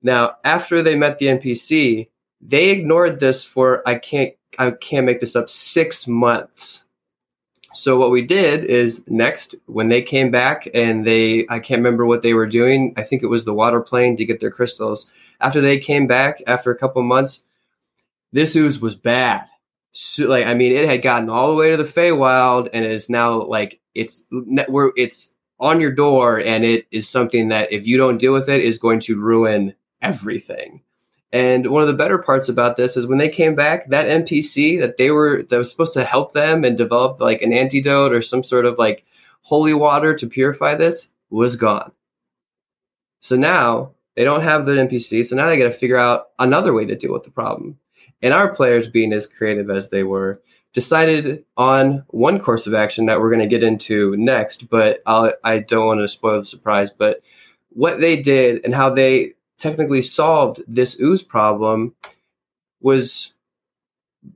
Now, 0.02 0.37
after 0.44 0.82
they 0.82 0.94
met 0.94 1.18
the 1.18 1.26
NPC, 1.26 2.08
they 2.40 2.70
ignored 2.70 3.20
this 3.20 3.42
for 3.42 3.87
I 3.87 3.96
can't 3.96 4.34
I 4.58 4.70
can't 4.72 5.06
make 5.06 5.20
this 5.20 5.37
up 5.37 5.48
six 5.48 6.06
months. 6.06 6.84
So 7.74 7.98
what 7.98 8.11
we 8.11 8.22
did 8.22 8.64
is 8.64 9.04
next 9.08 9.54
when 9.66 9.88
they 9.88 10.02
came 10.02 10.30
back 10.30 10.68
and 10.72 11.06
they 11.06 11.46
I 11.48 11.58
can't 11.58 11.80
remember 11.80 12.06
what 12.06 12.22
they 12.22 12.34
were 12.34 12.46
doing. 12.46 12.94
I 12.96 13.02
think 13.02 13.22
it 13.22 13.28
was 13.28 13.44
the 13.44 13.54
water 13.54 13.80
plane 13.80 14.16
to 14.16 14.24
get 14.24 14.40
their 14.40 14.50
crystals. 14.50 15.06
After 15.40 15.61
they 15.61 15.78
came 15.78 16.06
back 16.06 16.42
after 16.46 16.70
a 16.70 16.78
couple 16.78 17.02
months, 17.02 17.42
this 18.32 18.56
ooze 18.56 18.80
was 18.80 18.94
bad. 18.94 19.46
So, 19.92 20.26
like 20.26 20.46
I 20.46 20.54
mean, 20.54 20.72
it 20.72 20.88
had 20.88 21.02
gotten 21.02 21.28
all 21.28 21.48
the 21.48 21.54
way 21.54 21.70
to 21.70 21.76
the 21.76 21.84
Feywild 21.84 22.68
and 22.72 22.84
is 22.84 23.08
now 23.08 23.42
like 23.42 23.80
it's 23.94 24.24
where 24.68 24.92
it's 24.96 25.32
on 25.61 25.80
your 25.80 25.90
door, 25.90 26.38
and 26.40 26.64
it 26.64 26.87
is 26.92 27.08
something 27.08 27.48
that 27.48 27.72
if 27.72 27.87
you 27.87 27.96
don't 27.96 28.18
deal 28.18 28.32
with 28.32 28.48
it, 28.48 28.61
is 28.61 28.78
going 28.78 29.00
to 29.00 29.20
ruin 29.20 29.74
everything. 30.02 30.82
And 31.32 31.66
one 31.70 31.82
of 31.82 31.88
the 31.88 31.94
better 31.94 32.18
parts 32.18 32.48
about 32.48 32.76
this 32.76 32.96
is 32.96 33.06
when 33.06 33.18
they 33.18 33.28
came 33.28 33.54
back, 33.54 33.88
that 33.88 34.06
NPC 34.06 34.80
that 34.80 34.96
they 34.96 35.11
were 35.11 35.42
that 35.42 35.58
was 35.58 35.70
supposed 35.70 35.92
to 35.94 36.04
help 36.04 36.32
them 36.32 36.64
and 36.64 36.76
develop 36.76 37.20
like 37.20 37.42
an 37.42 37.52
antidote 37.52 38.12
or 38.12 38.22
some 38.22 38.42
sort 38.42 38.64
of 38.64 38.78
like 38.78 39.04
holy 39.42 39.74
water 39.74 40.14
to 40.14 40.26
purify 40.26 40.74
this 40.74 41.08
was 41.30 41.56
gone. 41.56 41.92
So 43.20 43.37
now 43.37 43.92
they 44.16 44.24
don't 44.24 44.42
have 44.42 44.64
the 44.64 44.72
NPC, 44.72 45.24
so 45.24 45.37
now 45.37 45.48
they 45.48 45.58
got 45.58 45.64
to 45.64 45.72
figure 45.72 45.96
out 45.96 46.30
another 46.38 46.72
way 46.72 46.87
to 46.87 46.96
deal 46.96 47.12
with 47.12 47.24
the 47.24 47.30
problem. 47.30 47.78
And 48.22 48.34
our 48.34 48.52
players, 48.54 48.88
being 48.88 49.12
as 49.12 49.26
creative 49.26 49.70
as 49.70 49.90
they 49.90 50.02
were, 50.02 50.42
decided 50.72 51.44
on 51.56 52.04
one 52.08 52.40
course 52.40 52.66
of 52.66 52.74
action 52.74 53.06
that 53.06 53.20
we're 53.20 53.30
going 53.30 53.40
to 53.40 53.46
get 53.46 53.62
into 53.62 54.16
next. 54.16 54.68
But 54.68 55.02
I'll, 55.06 55.32
I 55.44 55.61
don't 55.61 55.87
want 55.87 56.00
to 56.00 56.08
spoil 56.08 56.40
the 56.40 56.46
surprise. 56.46 56.90
But 56.90 57.20
what 57.70 58.00
they 58.00 58.20
did 58.20 58.64
and 58.64 58.74
how 58.74 58.90
they 58.90 59.34
technically 59.59 60.03
solved 60.03 60.62
this 60.66 60.99
ooze 61.01 61.23
problem 61.23 61.94
was 62.81 63.35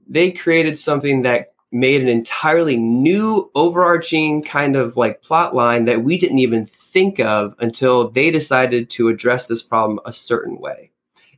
they 0.09 0.31
created 0.31 0.79
something 0.79 1.23
that 1.23 1.53
made 1.71 2.03
an 2.03 2.09
entirely 2.09 2.77
new 2.77 3.51
overarching 3.55 4.43
kind 4.43 4.77
of 4.77 4.97
like 4.97 5.23
plot 5.23 5.55
line 5.55 5.87
that 5.87 6.05
we 6.05 6.19
didn't 6.19 6.39
even 6.39 6.67
think 6.67 7.19
of 7.19 7.55
until 7.59 8.11
they 8.11 8.31
decided 8.31 8.91
to 8.91 9.09
address 9.09 9.47
this 9.47 9.63
problem 9.63 9.99
a 10.05 10.13
certain 10.13 10.59
way. 10.59 10.91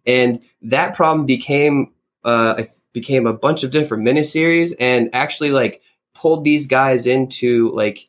And 0.07 0.44
that 0.62 0.94
problem 0.94 1.25
became 1.25 1.92
uh, 2.25 2.64
became 2.92 3.27
a 3.27 3.33
bunch 3.33 3.62
of 3.62 3.70
different 3.70 4.03
miniseries 4.03 4.75
and 4.81 5.11
actually 5.14 5.51
like 5.51 5.83
pulled 6.14 6.44
these 6.44 6.66
guys 6.66 7.07
into 7.07 7.70
like 7.75 8.09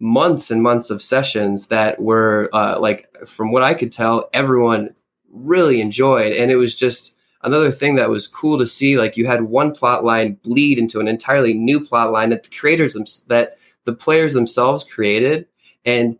months 0.00 0.50
and 0.50 0.62
months 0.62 0.90
of 0.90 1.02
sessions 1.02 1.66
that 1.66 2.00
were 2.00 2.50
uh, 2.52 2.78
like 2.78 3.08
from 3.26 3.52
what 3.52 3.62
I 3.62 3.74
could 3.74 3.92
tell, 3.92 4.28
everyone 4.32 4.94
really 5.30 5.80
enjoyed, 5.80 6.32
and 6.32 6.50
it 6.50 6.56
was 6.56 6.78
just 6.78 7.14
another 7.42 7.70
thing 7.70 7.96
that 7.96 8.10
was 8.10 8.26
cool 8.26 8.58
to 8.58 8.66
see. 8.66 8.98
Like 8.98 9.16
you 9.16 9.26
had 9.26 9.42
one 9.42 9.72
plot 9.72 10.04
line 10.04 10.34
bleed 10.42 10.78
into 10.78 11.00
an 11.00 11.08
entirely 11.08 11.54
new 11.54 11.80
plot 11.84 12.10
line 12.10 12.30
that 12.30 12.42
the 12.42 12.50
creators 12.50 12.94
them- 12.94 13.04
that 13.28 13.58
the 13.84 13.92
players 13.94 14.32
themselves 14.32 14.84
created, 14.84 15.46
and 15.84 16.18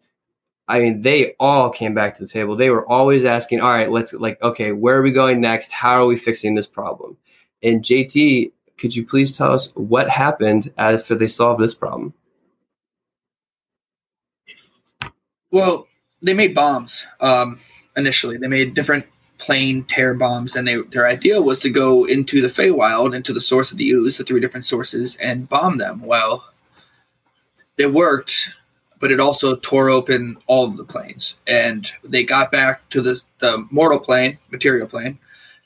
I 0.69 0.79
mean 0.81 1.03
they 1.03 1.35
all 1.41 1.71
came 1.71 1.95
back 1.95 2.17
to 2.17 2.23
the 2.25 2.29
table. 2.29 2.57
They 2.57 2.71
were 2.71 2.89
always 2.89 3.25
asking, 3.25 3.61
"All 3.61 3.71
right, 3.71 3.91
let's 3.91 4.13
like 4.15 4.41
okay, 4.43 4.73
where 4.73 4.99
are 4.99 5.03
we 5.03 5.13
going 5.13 5.41
next? 5.41 5.73
How 5.73 6.03
are 6.03 6.07
we 6.07 6.17
fixing 6.17 6.55
this 6.55 6.67
problem?" 6.67 7.17
And 7.63 7.83
JT, 7.83 8.53
could 8.79 8.95
you 8.97 9.05
please 9.07 9.37
tell 9.37 9.53
us 9.53 9.73
what 9.75 10.09
happened 10.09 10.73
after 10.79 11.15
they 11.15 11.27
solved 11.29 11.63
this 11.63 11.75
problem? 11.75 12.15
Well, 15.55 15.87
they 16.21 16.35
made 16.35 16.53
bombs 16.53 17.07
um, 17.21 17.61
initially. 17.97 18.37
They 18.37 18.49
made 18.49 18.75
different 18.75 19.07
plane 19.38 19.85
tear 19.85 20.12
bombs, 20.12 20.57
and 20.57 20.67
they 20.67 20.79
their 20.90 21.07
idea 21.07 21.40
was 21.40 21.61
to 21.61 21.71
go 21.71 22.07
into 22.07 22.40
the 22.40 22.49
Feywild, 22.49 23.14
into 23.14 23.33
the 23.33 23.40
source 23.40 23.71
of 23.71 23.79
the 23.79 23.88
ooze, 23.88 24.19
the 24.19 24.25
three 24.25 24.40
different 24.40 24.64
sources, 24.64 25.14
and 25.23 25.49
bomb 25.49 25.79
them. 25.79 26.05
Well, 26.05 26.45
it 27.79 27.93
worked, 27.93 28.51
but 28.99 29.12
it 29.12 29.21
also 29.21 29.55
tore 29.55 29.90
open 29.90 30.38
all 30.49 30.64
of 30.64 30.77
the 30.77 30.83
planes, 30.83 31.37
and 31.47 31.88
they 32.03 32.25
got 32.25 32.51
back 32.51 32.88
to 32.88 33.01
the 33.01 33.23
the 33.38 33.64
mortal 33.71 34.01
plane, 34.01 34.38
material 34.51 34.88
plane, 34.88 35.21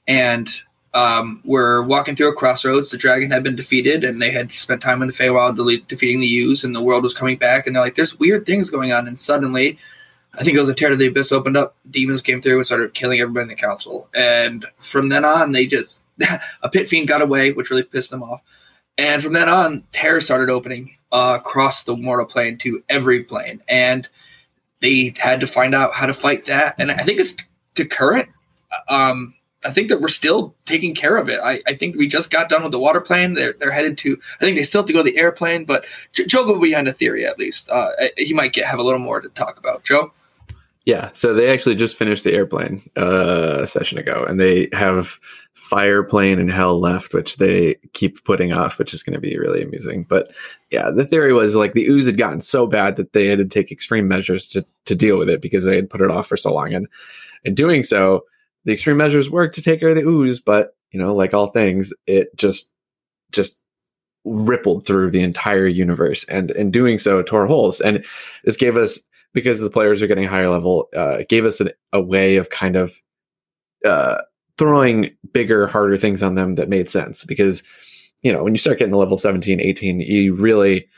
and 0.07 0.51
um, 0.94 1.42
were 1.44 1.83
walking 1.83 2.16
through 2.16 2.31
a 2.31 2.35
crossroads. 2.35 2.90
The 2.90 2.96
dragon 2.96 3.31
had 3.31 3.42
been 3.42 3.57
defeated, 3.57 4.05
and 4.05 4.20
they 4.20 4.31
had 4.31 4.53
spent 4.53 4.81
time 4.81 5.03
in 5.03 5.09
the 5.09 5.14
Feywild 5.14 5.57
de- 5.57 5.85
defeating 5.87 6.20
the 6.20 6.38
Ooze, 6.38 6.64
and 6.64 6.74
the 6.74 6.83
world 6.83 7.03
was 7.03 7.14
coming 7.14 7.37
back. 7.37 7.66
And 7.66 7.77
they're 7.77 7.83
like, 7.83 7.94
"There's 7.94 8.18
weird 8.18 8.46
things 8.46 8.70
going 8.70 8.92
on." 8.92 9.07
And 9.07 9.20
suddenly, 9.20 9.79
I 10.35 10.44
think 10.44 10.57
it 10.57 10.61
was 10.61 10.68
a 10.68 10.74
tear 10.74 10.90
to 10.90 10.96
the 10.96 11.09
abyss 11.09 11.33
opened 11.33 11.57
up. 11.57 11.77
Demons 11.90 12.22
came 12.22 12.40
through 12.40 12.57
and 12.57 12.66
started 12.66 12.94
killing 12.94 13.20
everybody 13.20 13.42
in 13.42 13.48
the 13.48 13.55
council. 13.55 14.09
And 14.14 14.64
from 14.79 15.09
then 15.09 15.24
on, 15.24 15.53
they 15.53 15.66
just 15.66 16.05
a 16.62 16.68
pit 16.68 16.88
fiend 16.88 17.09
got 17.09 17.22
away, 17.22 17.53
which 17.53 17.70
really 17.70 17.83
pissed 17.83 18.11
them 18.11 18.22
off. 18.22 18.42
And 18.96 19.22
from 19.22 19.33
then 19.33 19.48
on, 19.48 19.85
terror 19.92 20.20
started 20.20 20.51
opening 20.51 20.90
uh, 21.12 21.38
across 21.40 21.85
the 21.85 21.96
mortal 21.96 22.27
plane 22.27 22.59
to 22.59 22.83
every 22.88 23.22
plane, 23.22 23.62
and 23.68 24.09
they 24.81 25.14
had 25.18 25.40
to 25.40 25.46
find 25.46 25.74
out 25.74 25.92
how 25.92 26.07
to 26.07 26.14
fight 26.14 26.46
that. 26.46 26.74
And 26.79 26.90
I 26.90 27.03
think 27.05 27.20
it's 27.20 27.37
to 27.74 27.85
current. 27.85 28.29
Um, 28.88 29.35
I 29.64 29.71
think 29.71 29.88
that 29.88 30.01
we're 30.01 30.09
still 30.09 30.55
taking 30.66 30.94
care 30.94 31.16
of 31.16 31.29
it. 31.29 31.40
I, 31.42 31.61
I 31.66 31.75
think 31.75 31.97
we 31.97 32.07
just 32.07 32.31
got 32.31 32.49
done 32.49 32.62
with 32.62 32.73
the 32.73 32.79
water 32.79 33.01
plane. 33.01 33.35
They're, 33.35 33.55
they're 33.55 33.73
headed 33.73 33.99
to, 33.99 34.18
I 34.40 34.44
think 34.44 34.57
they 34.57 34.62
still 34.62 34.83
have 34.83 34.87
to 34.87 34.92
go 34.92 35.01
to 35.01 35.11
the 35.11 35.18
air 35.18 35.33
plane, 35.33 35.64
but 35.64 35.85
Joe 36.12 36.47
will 36.47 36.61
be 36.61 36.77
on 36.77 36.85
the 36.85 36.92
theory 36.92 37.27
at 37.27 37.38
least. 37.38 37.68
Uh, 37.68 37.88
he 38.16 38.33
might 38.35 38.53
get 38.53 38.66
have 38.66 38.79
a 38.79 38.85
little 38.85 39.01
more 39.01 39.21
to 39.21 39.29
talk 39.31 39.59
about. 39.59 39.83
Joe? 39.83 40.12
Yeah, 40.85 41.11
so 41.12 41.35
they 41.35 41.51
actually 41.51 41.75
just 41.75 41.99
finished 41.99 42.25
the 42.25 42.33
air 42.33 42.47
plane 42.47 42.83
uh, 42.97 43.59
a 43.61 43.66
session 43.66 43.99
ago, 43.99 44.25
and 44.27 44.40
they 44.40 44.71
have 44.73 45.18
fire 45.53 46.03
plane 46.03 46.38
and 46.38 46.51
hell 46.51 46.81
left, 46.81 47.12
which 47.12 47.37
they 47.37 47.75
keep 47.92 48.25
putting 48.25 48.55
off, 48.55 48.79
which 48.79 48.94
is 48.94 49.03
going 49.03 49.12
to 49.12 49.21
be 49.21 49.37
really 49.38 49.62
amusing. 49.62 50.05
But 50.05 50.31
yeah, 50.71 50.88
the 50.90 51.05
theory 51.05 51.35
was 51.35 51.55
like 51.55 51.75
the 51.75 51.85
ooze 51.87 52.07
had 52.07 52.16
gotten 52.16 52.40
so 52.40 52.66
bad 52.66 52.97
that 52.97 53.12
they 53.12 53.27
had 53.27 53.38
to 53.38 53.44
take 53.44 53.71
extreme 53.71 54.09
measures 54.09 54.49
to, 54.51 54.64
to 54.87 54.94
deal 54.94 55.18
with 55.18 55.29
it 55.29 55.42
because 55.42 55.64
they 55.64 55.77
had 55.77 55.90
put 55.90 56.01
it 56.01 56.11
off 56.11 56.27
for 56.27 56.38
so 56.38 56.55
long. 56.55 56.73
And 56.73 56.88
in 57.44 57.55
doing 57.55 57.85
so, 57.85 58.25
the 58.68 58.74
extreme 58.74 58.98
measures 58.98 59.31
work 59.31 59.54
to 59.54 59.62
take 59.62 59.81
care 59.81 59.88
of 59.88 59.94
the 59.94 60.02
ooze, 60.02 60.40
but 60.40 60.76
you 60.90 61.00
know, 61.00 61.14
like 61.14 61.33
all 61.33 61.46
things, 61.46 61.90
it 62.07 62.28
just 62.37 62.70
just 63.33 63.57
rippled 64.26 64.85
through 64.85 65.11
the 65.11 65.22
entire 65.22 65.66
universe, 65.66 66.24
and 66.24 66.50
in 66.50 66.70
doing 66.70 66.98
so, 66.98 67.22
tore 67.22 67.46
holes. 67.46 67.81
And 67.81 68.04
this 68.44 68.59
gave 68.59 68.76
us 68.76 69.00
because 69.33 69.61
the 69.61 69.70
players 69.70 70.02
are 70.02 70.07
getting 70.07 70.26
higher 70.26 70.50
level, 70.50 70.90
uh, 70.94 71.20
gave 71.31 71.46
us 71.46 71.62
an, 71.62 71.70
a 71.94 72.02
way 72.02 72.37
of 72.37 72.50
kind 72.50 72.76
of 72.76 72.92
uh, 73.87 74.18
throwing 74.59 75.16
bigger, 75.33 75.66
harder 75.66 75.96
things 75.96 76.22
on 76.22 76.35
them 76.35 76.57
that 76.57 76.68
made 76.68 76.90
sense. 76.90 77.24
Because 77.24 77.62
you 78.22 78.31
know, 78.31 78.44
when 78.44 78.52
you 78.52 78.59
start 78.59 78.78
getting 78.78 78.92
to 78.92 78.98
level 78.98 79.16
17, 79.16 79.62
18, 79.62 80.00
you 80.00 80.35
really 80.35 80.90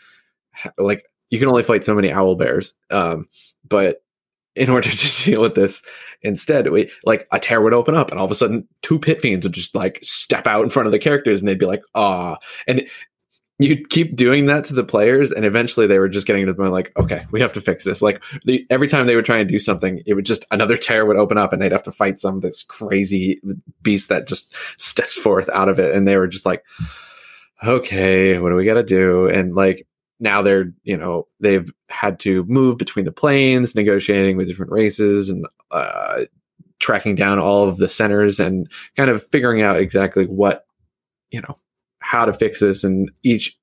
like 0.77 1.05
you 1.29 1.39
can 1.39 1.47
only 1.47 1.63
fight 1.63 1.85
so 1.85 1.95
many 1.95 2.11
owl 2.11 2.35
bears. 2.35 2.75
Um, 2.91 3.29
but 3.69 4.03
in 4.57 4.69
order 4.69 4.91
to 4.91 5.25
deal 5.25 5.41
with 5.41 5.55
this 5.55 5.83
instead. 6.23 6.71
We 6.71 6.91
like 7.05 7.27
a 7.33 7.39
tear 7.39 7.61
would 7.61 7.75
open 7.75 7.95
up 7.95 8.11
and 8.11 8.19
all 8.19 8.27
of 8.27 8.31
a 8.31 8.37
sudden 8.37 8.67
two 8.83 8.99
pit 8.99 9.21
fiends 9.21 9.45
would 9.45 9.53
just 9.53 9.75
like 9.75 9.99
step 10.03 10.47
out 10.47 10.63
in 10.63 10.71
front 10.71 10.87
of 10.87 10.93
the 10.93 10.99
characters 10.99 11.41
and 11.41 11.49
they'd 11.49 11.59
be 11.59 11.67
like 11.67 11.83
ah 11.95 12.37
and 12.67 12.87
you'd 13.59 13.91
keep 13.91 14.17
doing 14.17 14.47
that 14.47 14.65
to 14.65 14.75
the 14.75 14.85
players 14.85 15.31
and 15.31 15.45
eventually 15.45 15.87
they 15.87 15.99
were 15.99 16.09
just 16.09 16.27
getting 16.27 16.47
to 16.47 16.53
the 16.53 16.57
point 16.57 16.73
like 16.73 16.93
okay 16.99 17.25
we 17.31 17.41
have 17.41 17.53
to 17.53 17.61
fix 17.61 17.85
this. 17.85 18.03
Like 18.03 18.23
the, 18.45 18.67
every 18.71 18.89
time 18.89 19.07
they 19.07 19.17
would 19.17 19.25
try 19.25 19.39
and 19.39 19.49
do 19.49 19.59
something 19.59 20.03
it 20.07 20.15
would 20.15 20.27
just 20.27 20.45
another 20.51 20.77
tear 20.77 21.07
would 21.07 21.17
open 21.17 21.39
up 21.39 21.53
and 21.53 21.61
they'd 21.61 21.73
have 21.73 21.83
to 21.85 21.93
fight 21.93 22.19
some 22.19 22.41
this 22.41 22.63
crazy 22.63 23.41
beast 23.83 24.09
that 24.09 24.27
just 24.27 24.55
steps 24.79 25.15
forth 25.15 25.49
out 25.51 25.69
of 25.69 25.79
it 25.79 25.95
and 25.95 26.07
they 26.07 26.17
were 26.17 26.29
just 26.29 26.47
like 26.47 26.65
okay 27.63 28.39
what 28.39 28.51
do 28.51 28.57
we 28.57 28.65
got 28.65 28.75
to 28.75 28.83
do? 28.83 29.29
And 29.29 29.55
like 29.55 29.87
now 30.21 30.43
they're 30.43 30.73
you 30.85 30.97
know 30.97 31.27
they've 31.41 31.73
had 31.89 32.21
to 32.21 32.45
move 32.45 32.79
between 32.79 33.05
the 33.05 33.13
planes 33.13 33.75
negotiating 33.75 34.37
with 34.37 34.47
different 34.47 34.71
races 34.71 35.29
and 35.29 35.47
uh, 35.71 36.25
tracking 36.79 37.15
down 37.15 37.39
all 37.39 37.69
of 37.69 37.79
the 37.79 37.89
centers 37.89 38.39
and 38.39 38.71
kind 38.97 39.11
of 39.11 39.27
figuring 39.27 39.63
out 39.63 39.77
exactly 39.77 40.27
what 40.27 40.67
you 41.31 41.41
know 41.41 41.55
how 42.01 42.25
to 42.25 42.33
fix 42.33 42.61
this 42.61 42.85
and 42.85 43.11
each 43.23 43.57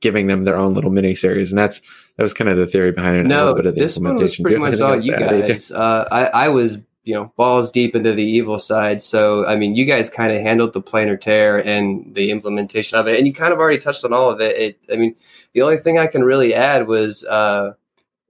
giving 0.00 0.26
them 0.26 0.42
their 0.42 0.56
own 0.56 0.74
little 0.74 0.90
mini 0.90 1.14
series 1.14 1.50
and 1.50 1.58
that's 1.58 1.80
that 2.16 2.22
was 2.22 2.34
kind 2.34 2.50
of 2.50 2.56
the 2.56 2.66
theory 2.66 2.92
behind 2.92 3.16
it 3.16 3.26
no 3.26 3.54
this 3.54 3.96
one 3.98 4.16
was 4.16 4.36
pretty 4.36 4.58
much 4.58 4.78
all 4.80 5.00
you 5.00 5.12
guys. 5.12 5.70
Uh, 5.70 6.06
I, 6.10 6.46
I 6.46 6.48
was 6.48 6.78
you 7.04 7.14
know 7.14 7.32
balls 7.36 7.70
deep 7.70 7.94
into 7.94 8.12
the 8.12 8.24
evil 8.24 8.58
side 8.58 9.02
so 9.02 9.46
i 9.46 9.56
mean 9.56 9.74
you 9.74 9.84
guys 9.84 10.10
kind 10.10 10.32
of 10.32 10.40
handled 10.40 10.72
the 10.72 10.82
planar 10.82 11.20
tear 11.20 11.64
and 11.66 12.14
the 12.14 12.30
implementation 12.30 12.98
of 12.98 13.06
it 13.06 13.18
and 13.18 13.26
you 13.26 13.32
kind 13.32 13.52
of 13.52 13.58
already 13.58 13.78
touched 13.78 14.04
on 14.04 14.12
all 14.12 14.30
of 14.30 14.40
it, 14.40 14.56
it 14.56 14.78
i 14.92 14.96
mean 14.96 15.14
the 15.54 15.62
only 15.62 15.78
thing 15.78 15.98
I 15.98 16.08
can 16.08 16.22
really 16.22 16.52
add 16.52 16.86
was 16.86 17.24
uh, 17.24 17.74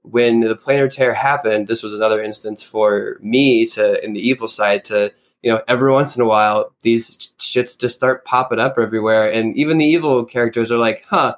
when 0.02 0.40
the 0.40 0.54
planar 0.54 0.90
tear 0.90 1.14
happened. 1.14 1.66
This 1.66 1.82
was 1.82 1.94
another 1.94 2.22
instance 2.22 2.62
for 2.62 3.18
me 3.20 3.66
to, 3.68 4.02
in 4.04 4.12
the 4.12 4.20
evil 4.20 4.46
side, 4.46 4.84
to 4.86 5.12
you 5.42 5.50
know, 5.50 5.62
every 5.68 5.92
once 5.92 6.16
in 6.16 6.22
a 6.22 6.26
while 6.26 6.74
these 6.82 7.32
shits 7.38 7.78
just 7.78 7.96
start 7.96 8.24
popping 8.24 8.58
up 8.58 8.76
everywhere, 8.78 9.30
and 9.30 9.56
even 9.56 9.78
the 9.78 9.84
evil 9.84 10.24
characters 10.24 10.70
are 10.70 10.78
like, 10.78 11.04
"Huh, 11.06 11.36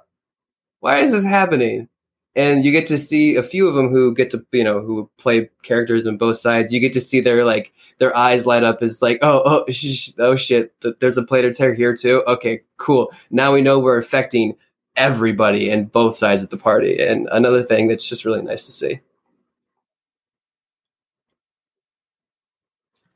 why 0.80 0.98
is 0.98 1.12
this 1.12 1.24
happening?" 1.24 1.88
And 2.36 2.64
you 2.64 2.70
get 2.70 2.86
to 2.86 2.98
see 2.98 3.34
a 3.34 3.42
few 3.42 3.66
of 3.66 3.74
them 3.74 3.88
who 3.88 4.14
get 4.14 4.30
to 4.30 4.44
you 4.52 4.62
know 4.62 4.80
who 4.80 5.10
play 5.18 5.48
characters 5.62 6.06
on 6.06 6.18
both 6.18 6.38
sides. 6.38 6.72
You 6.72 6.80
get 6.80 6.92
to 6.92 7.00
see 7.00 7.20
their 7.20 7.44
like 7.44 7.72
their 7.98 8.14
eyes 8.16 8.46
light 8.46 8.62
up 8.62 8.82
as 8.82 9.02
like 9.02 9.18
oh 9.22 9.42
oh 9.44 9.64
sh- 9.72 10.12
oh 10.18 10.36
shit, 10.36 10.74
there's 11.00 11.16
a 11.16 11.22
planar 11.22 11.56
tear 11.56 11.74
here 11.74 11.96
too. 11.96 12.22
Okay, 12.26 12.60
cool. 12.76 13.10
Now 13.30 13.52
we 13.52 13.62
know 13.62 13.78
we're 13.78 13.98
affecting 13.98 14.54
everybody 14.96 15.70
and 15.70 15.90
both 15.90 16.16
sides 16.16 16.42
of 16.42 16.50
the 16.50 16.56
party. 16.56 16.98
And 17.02 17.28
another 17.32 17.62
thing 17.62 17.88
that's 17.88 18.08
just 18.08 18.24
really 18.24 18.42
nice 18.42 18.66
to 18.66 18.72
see. 18.72 19.00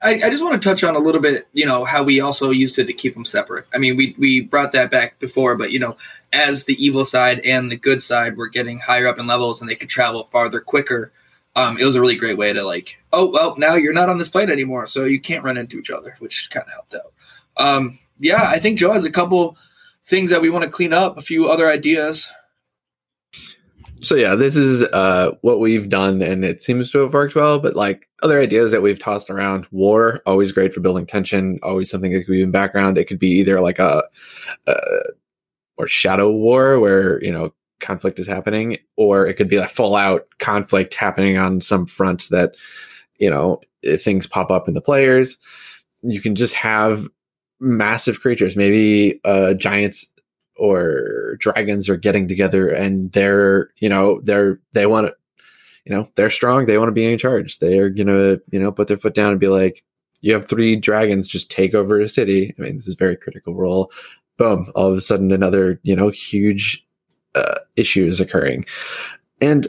I, 0.02 0.14
I, 0.14 0.30
just 0.30 0.42
want 0.42 0.60
to 0.60 0.68
touch 0.68 0.82
on 0.82 0.96
a 0.96 0.98
little 0.98 1.20
bit, 1.20 1.46
you 1.52 1.66
know, 1.66 1.84
how 1.84 2.02
we 2.02 2.20
also 2.20 2.50
used 2.50 2.78
it 2.78 2.86
to 2.86 2.92
keep 2.92 3.14
them 3.14 3.24
separate. 3.24 3.66
I 3.74 3.78
mean, 3.78 3.96
we 3.96 4.14
we 4.18 4.40
brought 4.40 4.72
that 4.72 4.90
back 4.90 5.18
before, 5.18 5.56
but 5.56 5.72
you 5.72 5.78
know, 5.78 5.96
as 6.32 6.64
the 6.64 6.82
evil 6.82 7.04
side 7.04 7.40
and 7.40 7.70
the 7.70 7.76
good 7.76 8.02
side 8.02 8.36
were 8.36 8.48
getting 8.48 8.78
higher 8.78 9.06
up 9.06 9.18
in 9.18 9.26
levels 9.26 9.60
and 9.60 9.68
they 9.68 9.74
could 9.74 9.90
travel 9.90 10.24
farther 10.24 10.60
quicker, 10.60 11.12
um, 11.54 11.76
it 11.78 11.84
was 11.84 11.96
a 11.96 12.00
really 12.00 12.16
great 12.16 12.38
way 12.38 12.52
to 12.52 12.64
like, 12.64 12.96
oh 13.12 13.26
well, 13.26 13.54
now 13.58 13.74
you're 13.74 13.92
not 13.92 14.08
on 14.08 14.18
this 14.18 14.30
plane 14.30 14.50
anymore, 14.50 14.86
so 14.86 15.04
you 15.04 15.20
can't 15.20 15.44
run 15.44 15.58
into 15.58 15.78
each 15.78 15.90
other, 15.90 16.16
which 16.18 16.48
kind 16.50 16.66
of 16.66 16.72
helped 16.72 16.94
out. 16.94 17.12
Um, 17.58 17.98
yeah, 18.18 18.44
I 18.44 18.58
think 18.58 18.78
Joe 18.78 18.92
has 18.92 19.04
a 19.04 19.10
couple 19.10 19.58
things 20.04 20.30
that 20.30 20.40
we 20.40 20.50
want 20.50 20.64
to 20.64 20.70
clean 20.70 20.92
up, 20.92 21.18
a 21.18 21.22
few 21.22 21.48
other 21.48 21.70
ideas. 21.70 22.30
So 24.02 24.14
yeah, 24.14 24.34
this 24.34 24.56
is 24.56 24.82
uh, 24.82 25.32
what 25.42 25.60
we've 25.60 25.88
done, 25.88 26.22
and 26.22 26.44
it 26.44 26.62
seems 26.62 26.90
to 26.90 26.98
have 27.00 27.12
worked 27.12 27.34
well. 27.34 27.58
But 27.58 27.76
like 27.76 28.08
other 28.22 28.40
ideas 28.40 28.70
that 28.70 28.82
we've 28.82 28.98
tossed 28.98 29.28
around, 29.28 29.66
war 29.70 30.22
always 30.26 30.52
great 30.52 30.72
for 30.72 30.80
building 30.80 31.06
tension. 31.06 31.58
Always 31.62 31.90
something 31.90 32.12
that 32.12 32.24
could 32.24 32.32
be 32.32 32.42
in 32.42 32.50
background. 32.50 32.96
It 32.96 33.06
could 33.06 33.18
be 33.18 33.30
either 33.30 33.60
like 33.60 33.78
a, 33.78 34.04
a 34.66 34.76
or 35.76 35.86
shadow 35.86 36.30
war 36.30 36.80
where 36.80 37.22
you 37.22 37.32
know 37.32 37.52
conflict 37.80 38.18
is 38.18 38.26
happening, 38.26 38.78
or 38.96 39.26
it 39.26 39.34
could 39.34 39.48
be 39.48 39.58
like 39.58 39.70
full 39.70 39.96
out 39.96 40.26
conflict 40.38 40.94
happening 40.94 41.36
on 41.36 41.60
some 41.60 41.86
front 41.86 42.28
that 42.30 42.54
you 43.18 43.28
know 43.28 43.60
things 43.98 44.26
pop 44.26 44.50
up 44.50 44.66
in 44.66 44.74
the 44.74 44.80
players. 44.80 45.36
You 46.02 46.22
can 46.22 46.34
just 46.34 46.54
have 46.54 47.06
massive 47.60 48.20
creatures, 48.20 48.56
maybe 48.56 49.20
uh, 49.24 49.52
giants 49.54 50.06
or 50.60 51.36
dragons 51.38 51.88
are 51.88 51.96
getting 51.96 52.28
together 52.28 52.68
and 52.68 53.10
they're, 53.12 53.70
you 53.78 53.88
know, 53.88 54.20
they're, 54.22 54.60
they 54.72 54.84
want 54.84 55.06
to, 55.06 55.14
you 55.86 55.92
know, 55.92 56.06
they're 56.14 56.28
strong. 56.28 56.66
They 56.66 56.76
want 56.76 56.88
to 56.88 56.94
be 56.94 57.10
in 57.10 57.18
charge. 57.18 57.58
They're 57.58 57.88
to, 57.88 58.40
you 58.50 58.60
know, 58.60 58.70
put 58.70 58.86
their 58.86 58.98
foot 58.98 59.14
down 59.14 59.30
and 59.30 59.40
be 59.40 59.48
like, 59.48 59.82
you 60.20 60.34
have 60.34 60.46
three 60.46 60.76
dragons 60.76 61.26
just 61.26 61.50
take 61.50 61.74
over 61.74 61.98
a 61.98 62.08
city. 62.08 62.54
I 62.58 62.62
mean, 62.62 62.76
this 62.76 62.86
is 62.86 62.94
very 62.94 63.16
Critical 63.16 63.54
Role. 63.54 63.90
Boom. 64.36 64.70
All 64.74 64.90
of 64.90 64.96
a 64.96 65.00
sudden, 65.00 65.32
another, 65.32 65.80
you 65.82 65.96
know, 65.96 66.10
huge 66.10 66.86
uh, 67.34 67.60
issue 67.76 68.04
is 68.04 68.20
occurring. 68.20 68.66
And 69.40 69.66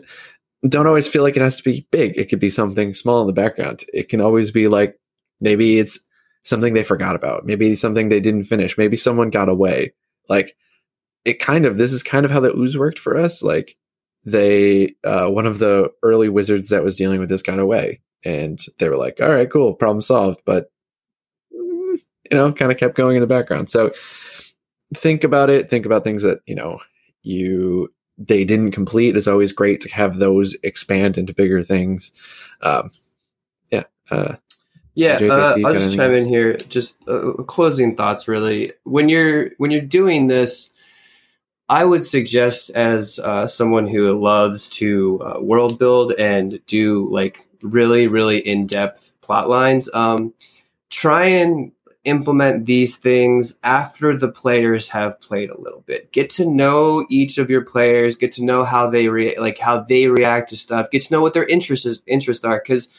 don't 0.67 0.87
always 0.87 1.07
feel 1.07 1.23
like 1.23 1.37
it 1.37 1.41
has 1.41 1.57
to 1.57 1.63
be 1.63 1.87
big. 1.91 2.17
It 2.17 2.29
could 2.29 2.41
be 2.41 2.49
something 2.49 2.93
small 2.93 3.21
in 3.21 3.27
the 3.27 3.33
background. 3.33 3.85
It 3.93 4.09
can 4.09 4.19
always 4.19 4.51
be 4.51 4.67
like, 4.67 4.99
maybe 5.39 5.79
it's 5.79 5.97
something 6.43 6.73
they 6.73 6.83
forgot 6.83 7.15
about, 7.15 7.45
maybe 7.45 7.75
something 7.77 8.09
they 8.09 8.19
didn't 8.19 8.43
finish, 8.43 8.77
maybe 8.77 8.97
someone 8.97 9.29
got 9.29 9.47
away. 9.47 9.93
Like 10.27 10.55
it 11.25 11.39
kind 11.39 11.65
of 11.65 11.77
this 11.77 11.93
is 11.93 12.03
kind 12.03 12.25
of 12.25 12.31
how 12.31 12.39
the 12.39 12.55
ooze 12.55 12.77
worked 12.77 12.99
for 12.99 13.17
us. 13.17 13.43
Like 13.43 13.77
they 14.25 14.95
uh, 15.03 15.27
one 15.27 15.45
of 15.45 15.59
the 15.59 15.91
early 16.03 16.29
wizards 16.29 16.69
that 16.69 16.83
was 16.83 16.95
dealing 16.95 17.19
with 17.19 17.29
this 17.29 17.41
got 17.41 17.59
away, 17.59 18.01
and 18.23 18.59
they 18.79 18.89
were 18.89 18.97
like, 18.97 19.19
"All 19.21 19.31
right, 19.31 19.49
cool, 19.49 19.73
problem 19.73 20.01
solved." 20.01 20.41
But 20.45 20.71
mm, 21.53 21.97
you 22.29 22.37
know, 22.37 22.51
kind 22.53 22.71
of 22.71 22.77
kept 22.77 22.95
going 22.95 23.15
in 23.15 23.21
the 23.21 23.27
background. 23.27 23.69
So 23.69 23.91
think 24.95 25.23
about 25.23 25.49
it. 25.49 25.69
Think 25.69 25.85
about 25.85 26.03
things 26.03 26.23
that 26.23 26.39
you 26.45 26.55
know 26.55 26.79
you 27.23 27.93
they 28.17 28.43
didn't 28.45 28.71
complete. 28.71 29.15
It's 29.15 29.27
always 29.27 29.51
great 29.51 29.81
to 29.81 29.89
have 29.89 30.17
those 30.17 30.55
expand 30.63 31.17
into 31.17 31.33
bigger 31.33 31.63
things. 31.63 32.11
Um, 32.61 32.91
yeah. 33.71 33.83
Uh, 34.09 34.35
yeah, 34.93 35.19
uh, 35.21 35.57
I'll 35.63 35.73
just 35.73 35.95
chime 35.95 36.13
in 36.13 36.27
here. 36.27 36.57
Just 36.67 36.97
uh, 37.07 37.31
closing 37.47 37.95
thoughts, 37.95 38.27
really. 38.27 38.73
When 38.83 39.07
you're 39.07 39.51
when 39.57 39.71
you're 39.71 39.79
doing 39.79 40.27
this, 40.27 40.71
I 41.71 41.85
would 41.85 42.03
suggest, 42.03 42.69
as 42.71 43.17
uh, 43.17 43.47
someone 43.47 43.87
who 43.87 44.11
loves 44.19 44.69
to 44.71 45.21
uh, 45.23 45.39
world 45.39 45.79
build 45.79 46.11
and 46.11 46.59
do 46.67 47.09
like 47.09 47.45
really 47.63 48.07
really 48.07 48.39
in 48.39 48.67
depth 48.67 49.13
plot 49.21 49.47
lines, 49.47 49.87
um, 49.93 50.33
try 50.89 51.23
and 51.27 51.71
implement 52.03 52.65
these 52.65 52.97
things 52.97 53.55
after 53.63 54.17
the 54.17 54.27
players 54.27 54.89
have 54.89 55.21
played 55.21 55.49
a 55.49 55.61
little 55.61 55.79
bit. 55.87 56.11
Get 56.11 56.29
to 56.31 56.45
know 56.45 57.05
each 57.09 57.37
of 57.37 57.49
your 57.49 57.63
players. 57.63 58.17
Get 58.17 58.33
to 58.33 58.43
know 58.43 58.65
how 58.65 58.89
they 58.89 59.07
re- 59.07 59.39
like 59.39 59.57
how 59.57 59.79
they 59.79 60.07
react 60.07 60.49
to 60.49 60.57
stuff. 60.57 60.91
Get 60.91 61.03
to 61.03 61.13
know 61.13 61.21
what 61.21 61.33
their 61.33 61.47
interests 61.47 62.01
interests 62.05 62.43
are 62.43 62.59
because 62.59 62.89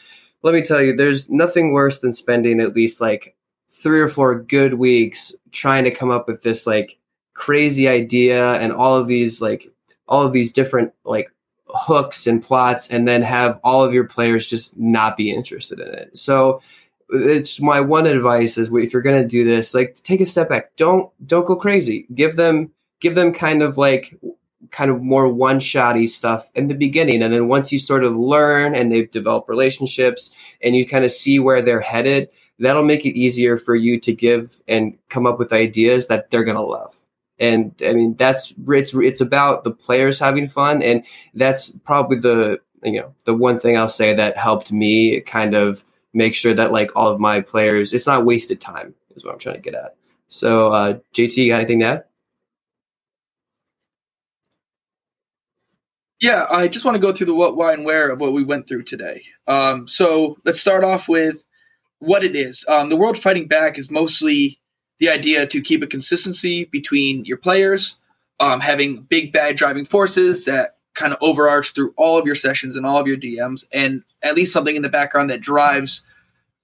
let 0.41 0.55
me 0.55 0.63
tell 0.63 0.81
you, 0.81 0.95
there's 0.95 1.29
nothing 1.29 1.73
worse 1.73 1.99
than 1.99 2.11
spending 2.11 2.59
at 2.59 2.75
least 2.75 2.99
like 2.99 3.35
three 3.69 4.01
or 4.01 4.09
four 4.09 4.41
good 4.41 4.73
weeks 4.73 5.31
trying 5.51 5.83
to 5.83 5.91
come 5.91 6.09
up 6.09 6.27
with 6.27 6.41
this 6.41 6.65
like 6.65 6.97
crazy 7.33 7.87
idea 7.87 8.53
and 8.55 8.71
all 8.71 8.95
of 8.95 9.07
these 9.07 9.41
like 9.41 9.67
all 10.07 10.25
of 10.25 10.33
these 10.33 10.51
different 10.51 10.93
like 11.03 11.31
hooks 11.67 12.27
and 12.27 12.43
plots 12.43 12.89
and 12.89 13.07
then 13.07 13.21
have 13.21 13.59
all 13.63 13.83
of 13.83 13.93
your 13.93 14.03
players 14.03 14.47
just 14.47 14.77
not 14.77 15.17
be 15.17 15.31
interested 15.31 15.79
in 15.79 15.87
it. 15.87 16.17
So 16.17 16.61
it's 17.09 17.59
my 17.59 17.79
one 17.79 18.05
advice 18.05 18.57
is 18.57 18.71
if 18.73 18.93
you're 18.93 19.01
going 19.01 19.21
to 19.21 19.27
do 19.27 19.43
this 19.43 19.73
like 19.73 19.95
take 20.03 20.21
a 20.21 20.25
step 20.25 20.49
back. 20.49 20.75
Don't 20.75 21.11
don't 21.25 21.45
go 21.45 21.55
crazy. 21.55 22.05
Give 22.13 22.35
them 22.35 22.71
give 22.99 23.15
them 23.15 23.33
kind 23.33 23.61
of 23.61 23.77
like 23.77 24.17
kind 24.71 24.89
of 24.89 25.01
more 25.01 25.27
one 25.27 25.59
shotty 25.59 26.07
stuff 26.07 26.49
in 26.55 26.67
the 26.67 26.73
beginning. 26.73 27.21
And 27.21 27.33
then 27.33 27.47
once 27.47 27.71
you 27.71 27.79
sort 27.79 28.03
of 28.03 28.15
learn 28.15 28.73
and 28.73 28.91
they've 28.91 29.09
developed 29.09 29.49
relationships 29.49 30.33
and 30.61 30.75
you 30.75 30.87
kind 30.87 31.05
of 31.05 31.11
see 31.11 31.39
where 31.39 31.61
they're 31.61 31.81
headed, 31.81 32.29
that'll 32.59 32.83
make 32.83 33.05
it 33.05 33.17
easier 33.17 33.57
for 33.57 33.75
you 33.75 33.99
to 33.99 34.13
give 34.13 34.61
and 34.67 34.97
come 35.09 35.25
up 35.25 35.37
with 35.37 35.51
ideas 35.51 36.07
that 36.07 36.29
they're 36.29 36.43
going 36.43 36.57
to 36.57 36.63
love. 36.63 36.95
And 37.39 37.73
I 37.85 37.93
mean, 37.93 38.15
that's 38.15 38.53
it's, 38.69 38.93
it's 38.93 39.21
about 39.21 39.63
the 39.63 39.71
players 39.71 40.19
having 40.19 40.47
fun. 40.47 40.81
And 40.81 41.05
that's 41.33 41.71
probably 41.83 42.19
the, 42.19 42.59
you 42.83 42.99
know, 42.99 43.13
the 43.25 43.33
one 43.33 43.59
thing 43.59 43.77
I'll 43.77 43.89
say 43.89 44.13
that 44.13 44.37
helped 44.37 44.71
me 44.71 45.19
kind 45.21 45.55
of 45.55 45.83
make 46.13 46.35
sure 46.35 46.53
that 46.53 46.71
like 46.71 46.95
all 46.95 47.09
of 47.09 47.19
my 47.19 47.41
players, 47.41 47.93
it's 47.93 48.07
not 48.07 48.25
wasted 48.25 48.61
time 48.61 48.93
is 49.15 49.25
what 49.25 49.33
I'm 49.33 49.39
trying 49.39 49.55
to 49.55 49.61
get 49.61 49.75
at. 49.75 49.95
So, 50.27 50.69
uh, 50.69 50.99
JT, 51.13 51.37
you 51.37 51.51
got 51.51 51.59
anything 51.59 51.79
to 51.81 51.85
add? 51.85 52.03
Yeah, 56.19 56.45
I 56.49 56.69
just 56.69 56.85
want 56.85 56.95
to 56.95 57.01
go 57.01 57.11
through 57.11 57.27
the 57.27 57.33
what, 57.33 57.57
why, 57.57 57.73
and 57.73 57.83
where 57.83 58.09
of 58.09 58.21
what 58.21 58.31
we 58.31 58.45
went 58.45 58.67
through 58.67 58.83
today. 58.83 59.23
Um, 59.47 59.89
so 59.89 60.37
let's 60.45 60.61
start 60.61 60.85
off 60.85 61.09
with 61.09 61.43
what 61.99 62.23
it 62.23 62.35
is. 62.35 62.65
Um, 62.69 62.89
the 62.89 62.95
world 62.95 63.17
fighting 63.17 63.47
back 63.47 63.77
is 63.77 63.91
mostly 63.91 64.59
the 65.03 65.09
idea 65.09 65.45
to 65.45 65.61
keep 65.61 65.83
a 65.83 65.87
consistency 65.87 66.63
between 66.63 67.25
your 67.25 67.35
players, 67.35 67.97
um, 68.39 68.61
having 68.61 69.01
big 69.01 69.33
bad 69.33 69.57
driving 69.57 69.83
forces 69.83 70.45
that 70.45 70.77
kind 70.93 71.11
of 71.11 71.19
overarch 71.19 71.73
through 71.73 71.93
all 71.97 72.17
of 72.17 72.25
your 72.25 72.35
sessions 72.35 72.77
and 72.77 72.85
all 72.85 72.97
of 72.97 73.05
your 73.05 73.17
DMs, 73.17 73.65
and 73.73 74.01
at 74.21 74.33
least 74.33 74.53
something 74.53 74.77
in 74.77 74.81
the 74.81 74.87
background 74.87 75.29
that 75.29 75.41
drives 75.41 76.03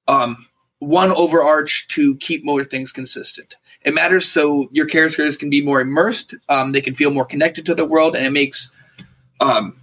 um, 0.07 0.37
one 0.77 1.11
overarch 1.11 1.85
to 1.89 2.15
keep 2.15 2.45
more 2.45 2.63
things 2.63 2.93
consistent. 2.93 3.55
It 3.81 3.93
matters 3.93 4.25
so 4.25 4.69
your 4.71 4.85
characters 4.85 5.35
can 5.35 5.49
be 5.49 5.61
more 5.61 5.81
immersed, 5.81 6.33
um, 6.47 6.71
they 6.71 6.79
can 6.79 6.93
feel 6.93 7.11
more 7.11 7.25
connected 7.25 7.65
to 7.65 7.75
the 7.75 7.85
world, 7.85 8.15
and 8.15 8.25
it 8.25 8.31
makes 8.31 8.71
um, 9.41 9.73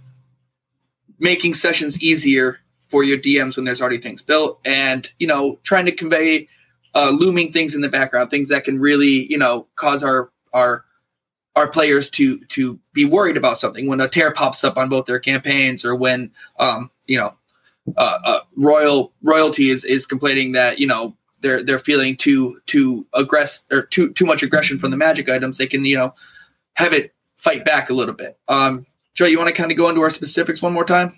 making 1.19 1.53
sessions 1.53 2.01
easier 2.01 2.59
for 2.87 3.03
your 3.03 3.19
DMs 3.19 3.55
when 3.55 3.65
there's 3.65 3.81
already 3.81 3.99
things 3.99 4.23
built, 4.23 4.59
and 4.65 5.11
you 5.19 5.27
know, 5.27 5.59
trying 5.61 5.85
to 5.85 5.91
convey 5.91 6.47
uh, 6.97 7.11
looming 7.11 7.53
things 7.53 7.75
in 7.75 7.81
the 7.81 7.89
background, 7.89 8.31
things 8.31 8.49
that 8.49 8.63
can 8.63 8.79
really 8.79 9.31
you 9.31 9.37
know 9.37 9.67
cause 9.75 10.03
our 10.03 10.31
our 10.53 10.83
our 11.55 11.67
players 11.67 12.09
to 12.09 12.39
to 12.45 12.79
be 12.93 13.05
worried 13.05 13.37
about 13.37 13.59
something 13.59 13.87
when 13.87 14.01
a 14.01 14.07
tear 14.07 14.31
pops 14.31 14.63
up 14.63 14.77
on 14.77 14.89
both 14.89 15.05
their 15.05 15.19
campaigns, 15.19 15.85
or 15.85 15.95
when 15.95 16.31
um, 16.59 16.89
you 17.05 17.17
know 17.17 17.31
uh, 17.97 18.19
uh, 18.25 18.39
royal 18.55 19.13
royalty 19.21 19.69
is 19.69 19.85
is 19.85 20.05
complaining 20.05 20.53
that 20.53 20.79
you 20.79 20.87
know 20.87 21.15
they're 21.41 21.63
they're 21.63 21.79
feeling 21.79 22.17
too 22.17 22.59
too 22.65 23.05
aggress 23.13 23.63
or 23.71 23.83
too 23.83 24.11
too 24.13 24.25
much 24.25 24.41
aggression 24.41 24.79
from 24.79 24.89
the 24.89 24.97
magic 24.97 25.29
items. 25.29 25.57
They 25.57 25.67
can 25.67 25.85
you 25.85 25.97
know 25.97 26.15
have 26.73 26.93
it 26.93 27.13
fight 27.37 27.63
back 27.63 27.91
a 27.91 27.93
little 27.93 28.15
bit. 28.15 28.39
Um, 28.47 28.85
Joe, 29.13 29.25
you 29.25 29.37
want 29.37 29.49
to 29.49 29.55
kind 29.55 29.71
of 29.71 29.77
go 29.77 29.89
into 29.89 30.01
our 30.01 30.09
specifics 30.09 30.61
one 30.63 30.73
more 30.73 30.85
time? 30.85 31.11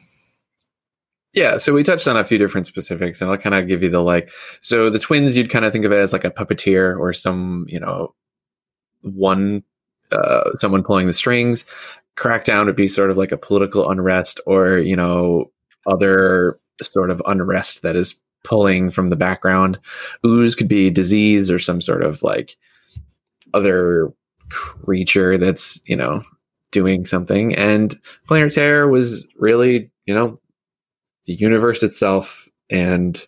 Yeah, 1.34 1.58
so 1.58 1.74
we 1.74 1.84
touched 1.84 2.08
on 2.08 2.18
a 2.18 2.26
few 2.26 2.40
different 2.40 2.66
specifics, 2.66 3.22
and 3.22 3.30
I'll 3.30 3.38
kind 3.38 3.54
of 3.54 3.68
give 3.68 3.84
you 3.84 3.90
the 3.90 4.02
like. 4.02 4.32
So 4.62 4.90
the 4.90 4.98
twins, 4.98 5.38
you'd 5.38 5.52
kind 5.52 5.64
of 5.64 5.72
think 5.72 5.86
of 5.86 5.92
it 5.92 6.00
as 6.00 6.12
like 6.12 6.26
a 6.26 6.32
puppeteer 6.32 6.98
or 7.00 7.14
some, 7.14 7.66
you 7.70 7.80
know, 7.80 8.16
one, 9.02 9.64
uh, 10.12 10.52
someone 10.56 10.84
pulling 10.84 11.06
the 11.06 11.14
strings. 11.14 11.66
Crackdown 12.18 12.66
would 12.66 12.76
be 12.76 12.88
sort 12.88 13.12
of 13.12 13.18
like 13.18 13.32
a 13.32 13.38
political 13.38 13.90
unrest 13.90 14.40
or, 14.48 14.80
you 14.80 14.96
know, 14.96 15.52
other 15.86 16.60
sort 16.82 17.12
of 17.12 17.22
unrest 17.28 17.84
that 17.84 17.96
is 17.96 18.16
pulling 18.44 18.90
from 18.90 19.10
the 19.10 19.16
background. 19.16 19.80
Ooze 20.26 20.56
could 20.56 20.68
be 20.68 20.90
disease 20.90 21.52
or 21.52 21.60
some 21.60 21.80
sort 21.80 22.04
of 22.04 22.24
like 22.24 22.58
other 23.54 24.12
creature 24.50 25.38
that's, 25.38 25.80
you 25.86 25.96
know, 25.96 26.24
doing 26.72 27.06
something. 27.06 27.54
And 27.56 27.96
Planar 28.28 28.52
Tear 28.52 28.88
was 28.88 29.28
really, 29.38 29.92
you 30.06 30.14
know, 30.14 30.38
the 31.30 31.36
universe 31.36 31.84
itself 31.84 32.50
and 32.72 33.28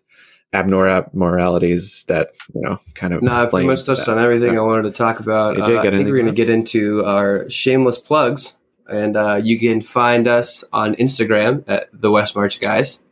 abnormalities 0.53 2.03
that, 2.07 2.31
you 2.51 2.61
know, 2.61 2.79
kind 2.95 3.13
of. 3.13 3.21
No, 3.21 3.31
I 3.31 3.41
pretty 3.41 3.51
blame 3.51 3.67
much 3.67 3.85
touched 3.85 4.07
that. 4.07 4.17
on 4.17 4.23
everything 4.23 4.57
I 4.57 4.61
wanted 4.61 4.83
to 4.83 4.91
talk 4.91 5.19
about. 5.19 5.55
AJ, 5.55 5.77
Uh, 5.77 5.79
I 5.81 5.91
think 5.91 6.07
we're 6.07 6.15
going 6.17 6.25
to 6.25 6.31
get 6.31 6.49
into 6.49 7.05
our 7.05 7.47
shameless 7.47 7.99
plugs. 7.99 8.55
And 8.89 9.15
uh, 9.15 9.39
you 9.43 9.59
can 9.59 9.81
find 9.81 10.27
us 10.27 10.63
on 10.73 10.95
Instagram 10.95 11.63
at 11.67 11.89
the 11.93 12.09
West 12.09 12.35
March 12.35 12.59
Guys. 12.59 13.03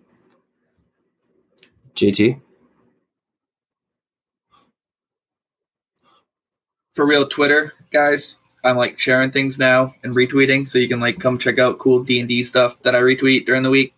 JT. 1.93 2.41
For 6.95 7.07
real, 7.07 7.27
Twitter 7.27 7.73
guys, 7.91 8.37
I'm 8.63 8.75
like 8.75 8.97
sharing 8.97 9.29
things 9.29 9.59
now 9.59 9.93
and 10.03 10.15
retweeting, 10.15 10.67
so 10.67 10.79
you 10.79 10.87
can 10.89 10.99
like 10.99 11.19
come 11.19 11.37
check 11.37 11.59
out 11.59 11.77
cool 11.77 12.03
D 12.03 12.19
and 12.19 12.27
D 12.27 12.43
stuff 12.43 12.81
that 12.81 12.95
I 12.95 13.01
retweet 13.01 13.45
during 13.45 13.61
the 13.61 13.69
week. 13.69 13.93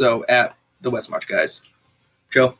So 0.00 0.24
at 0.30 0.56
the 0.80 0.88
West 0.90 1.10
March 1.10 1.26
guys, 1.28 1.60
Joe. 2.32 2.56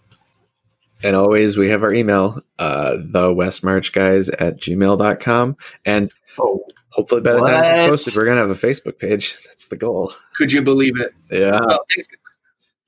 And 1.02 1.16
always, 1.16 1.56
we 1.56 1.70
have 1.70 1.82
our 1.82 1.94
email, 1.94 2.42
uh, 2.58 2.98
the 3.00 3.32
West 3.32 3.64
March 3.64 3.92
guys 3.92 4.28
at 4.28 4.58
gmail.com. 4.58 5.56
And 5.86 6.12
Oh, 6.38 6.62
hopefully, 6.90 7.22
by 7.22 7.32
the 7.32 7.40
time 7.40 7.64
it's 7.64 7.88
posted, 7.90 8.14
we're 8.16 8.26
going 8.26 8.36
to 8.36 8.46
have 8.46 8.50
a 8.50 8.54
Facebook 8.66 8.98
page. 8.98 9.38
That's 9.46 9.68
the 9.68 9.78
goal. 9.78 10.12
Could 10.34 10.52
you 10.52 10.60
believe 10.60 11.00
it? 11.00 11.14
Yeah. 11.30 11.60
Well. 11.66 11.86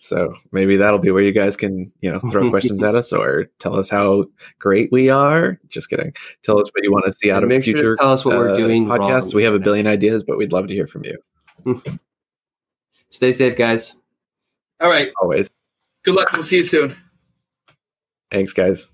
So 0.00 0.34
maybe 0.50 0.76
that'll 0.76 0.98
be 0.98 1.12
where 1.12 1.22
you 1.22 1.32
guys 1.32 1.56
can, 1.56 1.90
you 2.02 2.12
know, 2.12 2.20
throw 2.20 2.50
questions 2.50 2.82
at 2.82 2.94
us 2.94 3.10
or 3.10 3.46
tell 3.58 3.76
us 3.78 3.88
how 3.88 4.26
great 4.58 4.92
we 4.92 5.08
are. 5.08 5.58
Just 5.68 5.88
kidding. 5.88 6.12
Tell 6.42 6.60
us 6.60 6.68
what 6.74 6.84
you 6.84 6.92
want 6.92 7.06
to 7.06 7.12
see 7.12 7.30
out 7.30 7.36
And 7.36 7.44
of 7.44 7.48
make 7.48 7.64
sure 7.64 7.72
future 7.72 7.96
tell 7.96 8.12
us 8.12 8.22
what 8.22 8.36
we're 8.36 8.50
uh, 8.50 8.56
doing 8.56 8.84
podcasts. 8.84 9.22
wrong. 9.22 9.30
We 9.32 9.44
have 9.44 9.54
a 9.54 9.60
billion 9.60 9.86
ideas, 9.86 10.22
but 10.24 10.36
we'd 10.36 10.52
love 10.52 10.66
to 10.66 10.74
hear 10.74 10.86
from 10.86 11.04
you. 11.04 11.16
stay 13.08 13.32
safe, 13.32 13.56
guys. 13.56 13.96
All 14.82 14.90
right. 14.90 15.12
Always. 15.20 15.48
Good 16.04 16.14
luck. 16.14 16.32
We'll 16.32 16.42
see 16.42 16.56
you 16.56 16.62
soon. 16.64 16.96
Thanks, 18.30 18.52
guys. 18.52 18.91